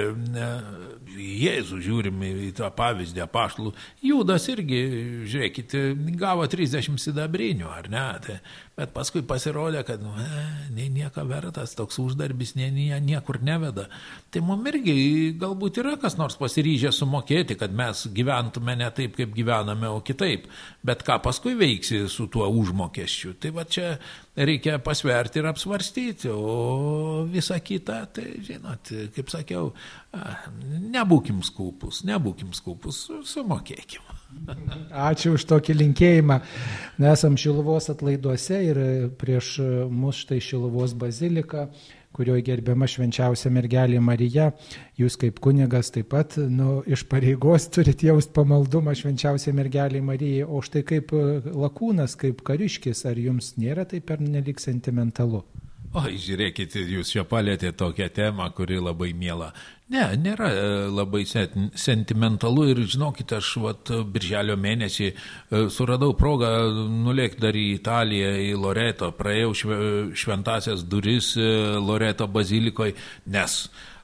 Jėzų 1.18 1.80
žiūrim 1.82 2.20
į 2.28 2.52
tą 2.58 2.68
pavyzdį 2.78 3.24
apaštlų. 3.24 3.72
Judas 4.06 4.44
irgi, 4.52 4.82
žiūrėkite, 5.30 5.82
gavo 6.20 6.46
30 6.50 7.00
sidabrinių, 7.02 7.70
ar 7.74 7.88
ne? 7.90 8.04
Tai, 8.22 8.36
bet 8.78 8.92
paskui 8.94 9.24
pasirodė, 9.26 9.82
kad 9.88 10.04
nu, 10.04 10.12
e, 10.22 10.44
nei 10.76 10.92
nieko 10.94 11.24
vertas, 11.26 11.74
toks 11.78 11.98
uždarbis 12.04 12.54
nie, 12.60 12.70
nie, 12.76 12.92
niekur 13.02 13.40
neveda. 13.42 13.88
Tai 14.30 14.44
mums 14.46 14.70
irgi 14.74 14.98
galbūt 15.42 15.82
yra 15.82 15.96
kas 16.02 16.20
nors 16.20 16.38
pasiryžę 16.38 16.92
sumokėti, 16.94 17.58
kad 17.58 17.74
mes 17.74 18.06
gyventume 18.14 18.78
ne 18.78 18.92
taip, 18.94 19.18
kaip 19.18 19.34
gyvename, 19.34 19.90
o 19.90 20.04
kitaip. 20.06 20.46
Bet 20.86 21.02
ką 21.08 21.22
paskui 21.26 21.58
veiksi 21.58 22.04
su 22.12 22.28
tuo 22.30 22.52
užmokesčiu? 22.52 23.34
Tai 23.42 23.56
va 23.58 23.66
čia 23.66 23.96
reikia 24.38 24.78
pasverti 24.84 25.42
ir 25.42 25.48
apsvarstyti, 25.50 26.30
o 26.30 27.26
visa 27.32 27.58
kita, 27.64 28.04
tai 28.14 28.28
žinot, 28.46 28.92
kaip 29.16 29.32
sakiau, 29.34 29.72
nebūkim 30.94 31.42
skupus, 31.46 32.04
nebūkim 32.08 32.54
skupus, 32.58 33.08
sumokėkim. 33.32 34.14
Ačiū 34.92 35.38
už 35.38 35.46
tokį 35.48 35.78
linkėjimą. 35.82 36.40
Nesam 37.00 37.38
Šiluvos 37.40 37.88
atlaiduose 37.94 38.60
ir 38.66 38.80
prieš 39.20 39.54
mus 39.90 40.20
štai 40.26 40.42
Šiluvos 40.44 40.94
bazilika 41.00 41.70
kurioje 42.16 42.46
gerbiama 42.48 42.88
švenčiausia 42.90 43.52
mergelė 43.54 44.00
Marija, 44.04 44.52
jūs 44.98 45.18
kaip 45.22 45.42
kunigas 45.44 45.92
taip 45.94 46.10
pat 46.14 46.38
nu, 46.38 46.82
iš 46.88 47.04
pareigos 47.12 47.68
turite 47.74 48.10
jausti 48.10 48.34
pamaldumą 48.38 48.96
švenčiausiai 48.98 49.56
mergelė 49.58 50.02
Marijai, 50.02 50.48
o 50.48 50.62
štai 50.66 50.84
kaip 50.88 51.14
lakūnas, 51.14 52.18
kaip 52.20 52.42
kariškis, 52.48 53.06
ar 53.10 53.20
jums 53.22 53.54
nėra 53.62 53.86
tai 53.90 54.02
per 54.02 54.24
nelik 54.24 54.64
sentimentalu? 54.64 55.44
O, 55.98 56.04
žiūrėkite, 56.06 56.84
jūs 56.92 57.10
čia 57.16 57.24
palėtė 57.26 57.72
tokią 57.74 58.06
temą, 58.14 58.52
kuri 58.54 58.78
labai 58.78 59.16
mėla. 59.18 59.48
Ne, 59.90 60.04
nėra 60.20 60.50
e, 60.52 60.66
labai 60.94 61.24
sentimentalu 61.26 62.68
ir 62.74 62.82
žinokite, 62.86 63.40
aš 63.40 63.50
vat, 63.64 63.92
birželio 64.14 64.58
mėnesį 64.62 65.08
e, 65.08 65.16
suradau 65.74 66.12
progą 66.20 66.52
nulėkti 67.08 67.42
dar 67.42 67.58
į 67.58 67.66
Italiją, 67.80 68.34
į 68.46 68.52
Loreto, 68.62 69.10
praėjau 69.18 69.56
šventasias 70.14 70.84
duris 70.86 71.32
e, 71.40 71.48
Loreto 71.82 72.28
bazilikoje, 72.30 72.94
nes 73.34 73.62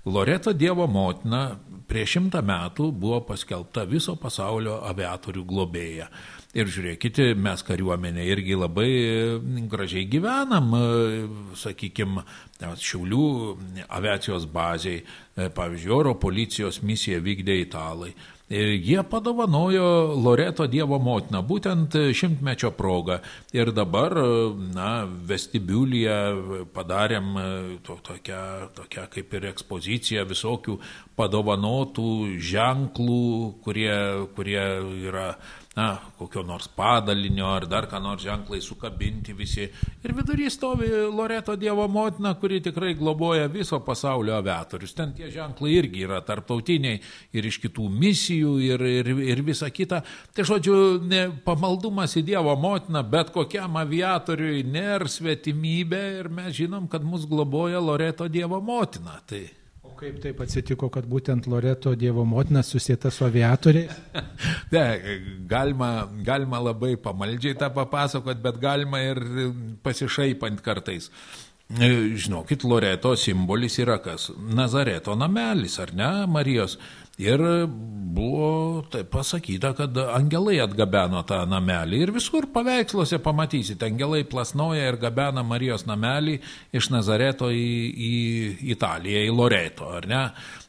Loreto 0.09 0.55
Dievo 0.55 0.87
motina 0.89 1.45
prieš 1.87 2.17
šimtą 2.17 2.41
metų 2.47 2.89
buvo 2.95 3.21
paskelbta 3.27 3.85
viso 3.85 4.15
pasaulio 4.17 4.79
aviatorių 4.89 5.45
globėja. 5.45 6.09
Ir 6.53 6.69
žiūrėkite, 6.69 7.31
mes 7.33 7.63
kariuomenė 7.65 8.27
irgi 8.29 8.53
labai 8.53 8.89
gražiai 9.71 10.05
gyvenam, 10.05 10.75
sakykime, 11.57 12.21
Šiaulių 12.61 13.23
aviacijos 13.89 14.45
baziai, 14.53 15.01
pavyzdžiui, 15.33 15.95
oro 15.95 16.13
policijos 16.21 16.77
misiją 16.85 17.23
vykdė 17.25 17.57
italai. 17.63 18.13
Ir 18.53 18.69
jie 18.75 19.01
padovanojo 19.09 20.13
Loreto 20.21 20.67
Dievo 20.69 20.99
motiną, 21.01 21.41
būtent 21.47 21.95
šimtmečio 22.13 22.69
progą. 22.77 23.17
Ir 23.55 23.71
dabar, 23.73 24.13
na, 24.75 25.07
vestibiulyje 25.07 26.17
padarėm 26.75 27.33
to, 27.87 27.97
tokią, 28.05 28.43
tokią 28.77 29.07
kaip 29.15 29.33
ir 29.39 29.47
ekspoziciją 29.55 30.27
visokių 30.29 30.77
padovanotų 31.17 32.13
ženklų, 32.51 33.25
kurie, 33.65 33.97
kurie 34.37 34.67
yra 35.09 35.31
na, 35.75 35.97
kokio 36.17 36.43
nors 36.45 36.67
padalinio 36.67 37.47
ar 37.49 37.65
dar 37.65 37.87
ką 37.89 37.97
nors 38.01 38.21
ženklai 38.21 38.59
sukabinti 38.61 39.33
visi. 39.33 39.65
Ir 40.05 40.13
vidury 40.13 40.49
stovi 40.53 40.89
Loreto 41.09 41.55
Dievo 41.57 41.87
motina, 41.89 42.35
kuri 42.37 42.61
tikrai 42.61 42.93
globoja 42.93 43.47
viso 43.49 43.79
pasaulio 43.79 44.35
aviatorius. 44.37 44.93
Ten 44.93 45.15
tie 45.17 45.31
ženklai 45.33 45.73
irgi 45.79 46.05
yra 46.05 46.21
tarptautiniai 46.21 46.99
ir 47.33 47.49
iš 47.49 47.57
kitų 47.63 47.87
misijų 47.89 48.53
ir, 48.67 48.85
ir, 48.99 49.09
ir 49.33 49.41
visa 49.41 49.71
kita. 49.73 50.03
Tai 50.35 50.45
žodžiu, 50.45 50.77
ne, 51.09 51.25
pamaldumas 51.45 52.13
į 52.21 52.25
Dievo 52.29 52.53
motiną 52.53 53.01
bet 53.09 53.33
kokiam 53.33 53.81
aviatoriui 53.81 54.61
nėra 54.69 55.09
svetimybė 55.09 56.05
ir 56.21 56.29
mes 56.29 56.53
žinom, 56.61 56.85
kad 56.87 57.01
mus 57.01 57.25
globoja 57.25 57.81
Loreto 57.81 58.29
Dievo 58.29 58.61
motina. 58.61 59.17
Tai... 59.25 59.62
Kaip 59.99 60.19
taip 60.23 60.41
atsitiko, 60.43 60.89
kad 60.93 61.05
būtent 61.09 61.47
Loreto 61.51 61.93
Dievo 61.99 62.25
motina 62.25 62.63
susijęta 62.63 63.11
su 63.11 63.25
aviatoriai? 63.27 63.87
ne, 64.75 64.83
galima, 65.49 66.07
galima 66.25 66.59
labai 66.63 66.95
pamaldžiai 67.01 67.57
tą 67.59 67.69
papasakot, 67.75 68.41
bet 68.43 68.59
galima 68.61 69.01
ir 69.05 69.21
pasišaipant 69.85 70.61
kartais. 70.65 71.09
Žinokit, 71.73 72.65
Loreto 72.67 73.15
simbolis 73.17 73.79
yra 73.81 73.97
kas? 74.03 74.27
Nazareto 74.37 75.15
namelis, 75.17 75.79
ar 75.81 75.93
ne, 75.95 76.11
Marijos? 76.29 76.77
Ir 77.21 77.41
buvo 78.13 78.81
taip 78.89 79.11
pasakyta, 79.13 79.75
kad 79.77 79.97
angelai 80.15 80.55
atgabeno 80.63 81.19
tą 81.29 81.43
namelį. 81.45 81.99
Ir 82.01 82.11
visur 82.15 82.47
paveiksluose 82.53 83.19
pamatysite, 83.21 83.85
angelai 83.85 84.23
plasnoja 84.25 84.87
ir 84.89 84.97
gabena 85.01 85.43
Marijos 85.45 85.85
namelį 85.85 86.39
iš 86.73 86.89
Nazareto 86.89 87.51
į, 87.53 87.69
į 87.93 88.11
Italiją, 88.73 89.23
į 89.27 89.33
Loreto, 89.37 89.91
ar 89.93 90.09
ne? 90.09 90.23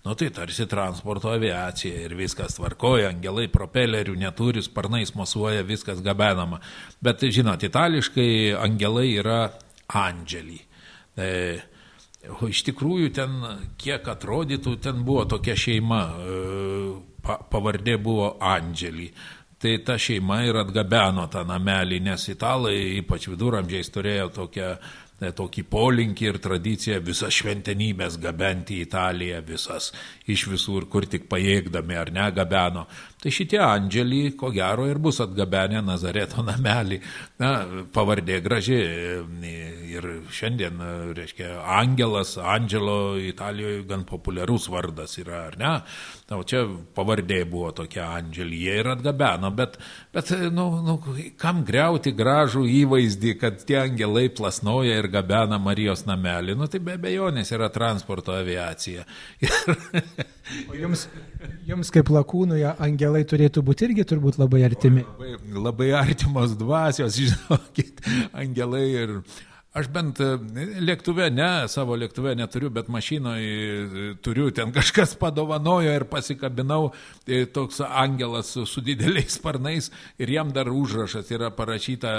Nu 0.05 0.13
tai 0.21 0.29
tarsi 0.37 0.69
transporto 0.69 1.33
aviacija 1.33 2.05
ir 2.05 2.17
viskas 2.19 2.59
tvarkoja, 2.59 3.15
angelai 3.15 3.49
propelerių 3.49 4.19
neturi, 4.21 4.61
sparnais 4.65 5.15
mosuoja, 5.17 5.65
viskas 5.65 6.05
gabenama. 6.05 6.61
Bet 7.01 7.25
žinot, 7.25 7.65
itališkai 7.65 8.53
angelai 8.61 9.15
yra 9.17 9.47
andželį. 9.89 10.61
E, 11.17 11.31
O 12.33 12.49
iš 12.49 12.63
tikrųjų 12.71 13.11
ten, 13.15 13.35
kiek 13.81 14.07
atrodytų, 14.09 14.77
ten 14.83 15.03
buvo 15.05 15.27
tokia 15.29 15.57
šeima, 15.59 16.03
e, 16.09 16.37
pavardė 17.53 17.99
buvo 18.01 18.35
Andželį. 18.41 19.09
Tai 19.61 19.73
ta 19.87 19.97
šeima 20.01 20.43
ir 20.45 20.59
atgabeno 20.61 21.27
tą 21.33 21.45
namelį, 21.49 22.01
nes 22.05 22.27
italai, 22.33 22.77
ypač 23.01 23.29
viduramžiais, 23.33 23.89
turėjo 23.93 24.29
tokią 24.35 24.75
tokį 25.21 25.63
polinkį 25.71 26.27
ir 26.27 26.39
tradiciją 26.43 26.99
visas 27.05 27.35
šventenybės 27.39 28.19
gabenti 28.21 28.81
į 28.81 28.87
Italiją, 28.89 29.41
visas 29.47 29.93
iš 30.27 30.47
visur, 30.51 30.89
kur 30.91 31.07
tik 31.07 31.29
pajėgdami 31.31 31.97
ar 31.97 32.11
ne 32.13 32.27
gabeno. 32.35 32.87
Tai 33.23 33.33
šitie 33.33 33.61
andželį, 33.63 34.35
ko 34.37 34.51
gero, 34.53 34.85
ir 34.91 34.99
bus 35.01 35.21
atgabenę 35.25 35.81
Nazareto 35.87 36.43
namelį. 36.45 37.01
Na, 37.41 37.53
pavardė 37.95 38.41
graži 38.45 38.77
e, 38.77 39.55
ir 39.95 40.09
šiandien, 40.35 40.83
e, 40.83 40.91
reiškia, 41.17 41.55
Angelas, 41.79 42.35
Angelo 42.37 43.17
Italijoje 43.17 43.85
gan 43.89 44.05
populiarus 44.09 44.69
vardas 44.73 45.17
yra, 45.23 45.47
ar 45.47 45.59
ne? 45.61 45.73
Na, 46.25 46.39
čia 46.49 46.63
pavardė 46.97 47.43
buvo 47.45 47.69
tokia 47.77 48.07
Andželį, 48.17 48.59
jie 48.65 48.77
ir 48.81 48.89
atgabeno, 48.95 49.51
bet, 49.53 49.75
bet 50.15 50.31
nu, 50.57 50.65
nu, 50.81 50.95
kam 51.41 51.61
greuti 51.69 52.15
gražų 52.17 52.63
įvaizdį, 52.81 53.35
kad 53.43 53.61
tie 53.69 53.77
angelai 53.83 54.31
plasnoja 54.33 54.97
ir 55.03 55.11
gabena 55.13 55.59
Marijos 55.61 56.07
namelį, 56.09 56.57
nu 56.57 56.71
tai 56.73 56.81
be 56.81 56.97
abejonės 56.97 57.53
yra 57.53 57.69
transporto 57.75 58.33
aviacija. 58.33 59.05
o 60.73 60.81
jums, 60.81 61.05
jums 61.69 61.93
kaip 61.93 62.09
lakūnui 62.17 62.65
angelai 62.73 63.27
turėtų 63.29 63.61
būti 63.69 63.91
irgi 63.91 64.09
turbūt 64.15 64.41
labai 64.41 64.65
artimi. 64.65 65.05
Labai, 65.05 65.37
labai 65.69 65.93
artimos 66.01 66.57
dvasios, 66.57 67.21
žinokit, 67.21 68.01
angelai 68.33 68.87
ir 68.95 69.19
Aš 69.75 69.89
bent 69.91 70.21
e, 70.23 70.37
lėktuve, 70.87 71.25
ne, 71.35 71.67
savo 71.67 71.97
lėktuve 71.99 72.37
neturiu, 72.39 72.69
bet 72.71 72.87
mašinoje 72.95 74.13
turiu, 74.23 74.53
ten 74.55 74.71
kažkas 74.75 75.17
padovanojo 75.19 75.97
ir 75.99 76.05
pasikabinau, 76.13 76.93
e, 77.27 77.41
toks 77.51 77.81
angelas 77.83 78.53
su 78.55 78.85
dideliais 78.87 79.35
sparnais 79.35 79.91
ir 80.23 80.31
jam 80.37 80.55
dar 80.55 80.71
užrašas 80.71 81.35
yra 81.35 81.51
parašyta 81.59 82.15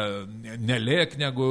nelėk 0.68 1.16
negu 1.22 1.48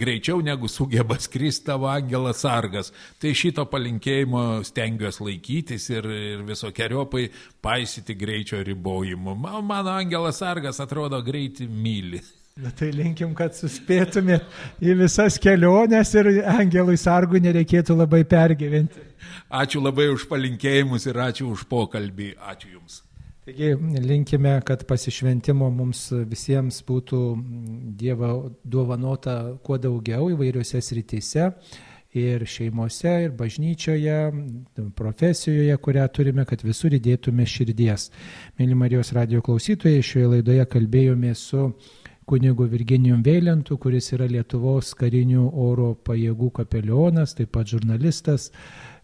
greičiau 0.00 0.40
negu 0.40 0.72
sugeba 0.72 1.20
skristi 1.20 1.68
tavo 1.68 1.92
angelas 1.92 2.40
sargas. 2.40 2.88
Tai 3.20 3.36
šito 3.36 3.68
palinkėjimo 3.68 4.64
stengiuosi 4.64 5.28
laikytis 5.28 5.92
ir, 5.92 6.12
ir 6.32 6.48
visokiojopai 6.48 7.28
paisyti 7.60 8.16
greičio 8.16 8.64
ribojimų. 8.64 9.36
Mano 9.36 9.98
angelas 9.98 10.40
sargas 10.40 10.80
atrodo 10.80 11.20
greitį 11.28 11.68
myli. 11.68 12.24
Na 12.60 12.70
tai 12.76 12.90
linkim, 12.92 13.30
kad 13.36 13.54
suspėtumėt 13.56 14.44
į 14.84 14.96
visas 14.98 15.38
keliones 15.40 16.10
ir 16.18 16.28
angelui 16.44 16.98
sargui 17.00 17.40
nereikėtų 17.40 17.96
labai 17.96 18.20
pergyventi. 18.28 19.00
Ačiū 19.48 19.80
labai 19.80 20.10
už 20.12 20.26
palinkėjimus 20.28 21.06
ir 21.08 21.20
ačiū 21.24 21.48
už 21.54 21.64
pokalbį. 21.70 22.34
Ačiū 22.52 22.74
Jums. 22.74 23.00
Taigi 23.48 23.72
linkime, 24.04 24.58
kad 24.68 24.84
pasišventimo 24.86 25.70
mums 25.72 26.10
visiems 26.28 26.82
būtų 26.84 27.20
Dievo 27.98 28.34
duovanota 28.62 29.56
kuo 29.64 29.78
daugiau 29.80 30.28
įvairiose 30.34 30.82
srityse 30.84 31.48
ir 32.20 32.44
šeimose, 32.46 33.14
ir 33.24 33.32
bažnyčioje, 33.38 34.18
profesijoje, 34.98 35.76
kurią 35.80 36.06
turime, 36.12 36.44
kad 36.44 36.62
visur 36.66 36.92
įdėtume 36.92 37.46
širdies. 37.46 38.10
Mėly 38.58 38.76
Marijos 38.76 39.14
radio 39.16 39.40
klausytojai, 39.46 40.02
šioje 40.02 40.34
laidoje 40.34 40.66
kalbėjome 40.70 41.34
su 41.38 41.70
kunigu 42.28 42.66
Virginijum 42.70 43.22
Veilentu, 43.26 43.78
kuris 43.78 44.12
yra 44.16 44.28
Lietuvos 44.30 44.92
karinių 44.98 45.48
oro 45.64 45.94
pajėgų 46.06 46.50
kapelionas, 46.60 47.34
taip 47.38 47.52
pat 47.56 47.72
žurnalistas 47.72 48.50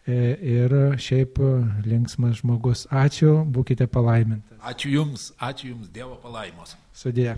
e, 0.06 0.36
ir 0.36 0.76
šiaip 1.00 1.40
linksmas 1.86 2.42
žmogus. 2.42 2.86
Ačiū, 2.90 3.40
būkite 3.46 3.88
palaimintas. 3.90 4.60
Ačiū 4.62 4.94
Jums, 4.94 5.30
ačiū 5.40 5.72
Jums, 5.74 5.92
Dievo 5.94 6.18
palaimos. 6.22 6.76
Sudė. 6.94 7.34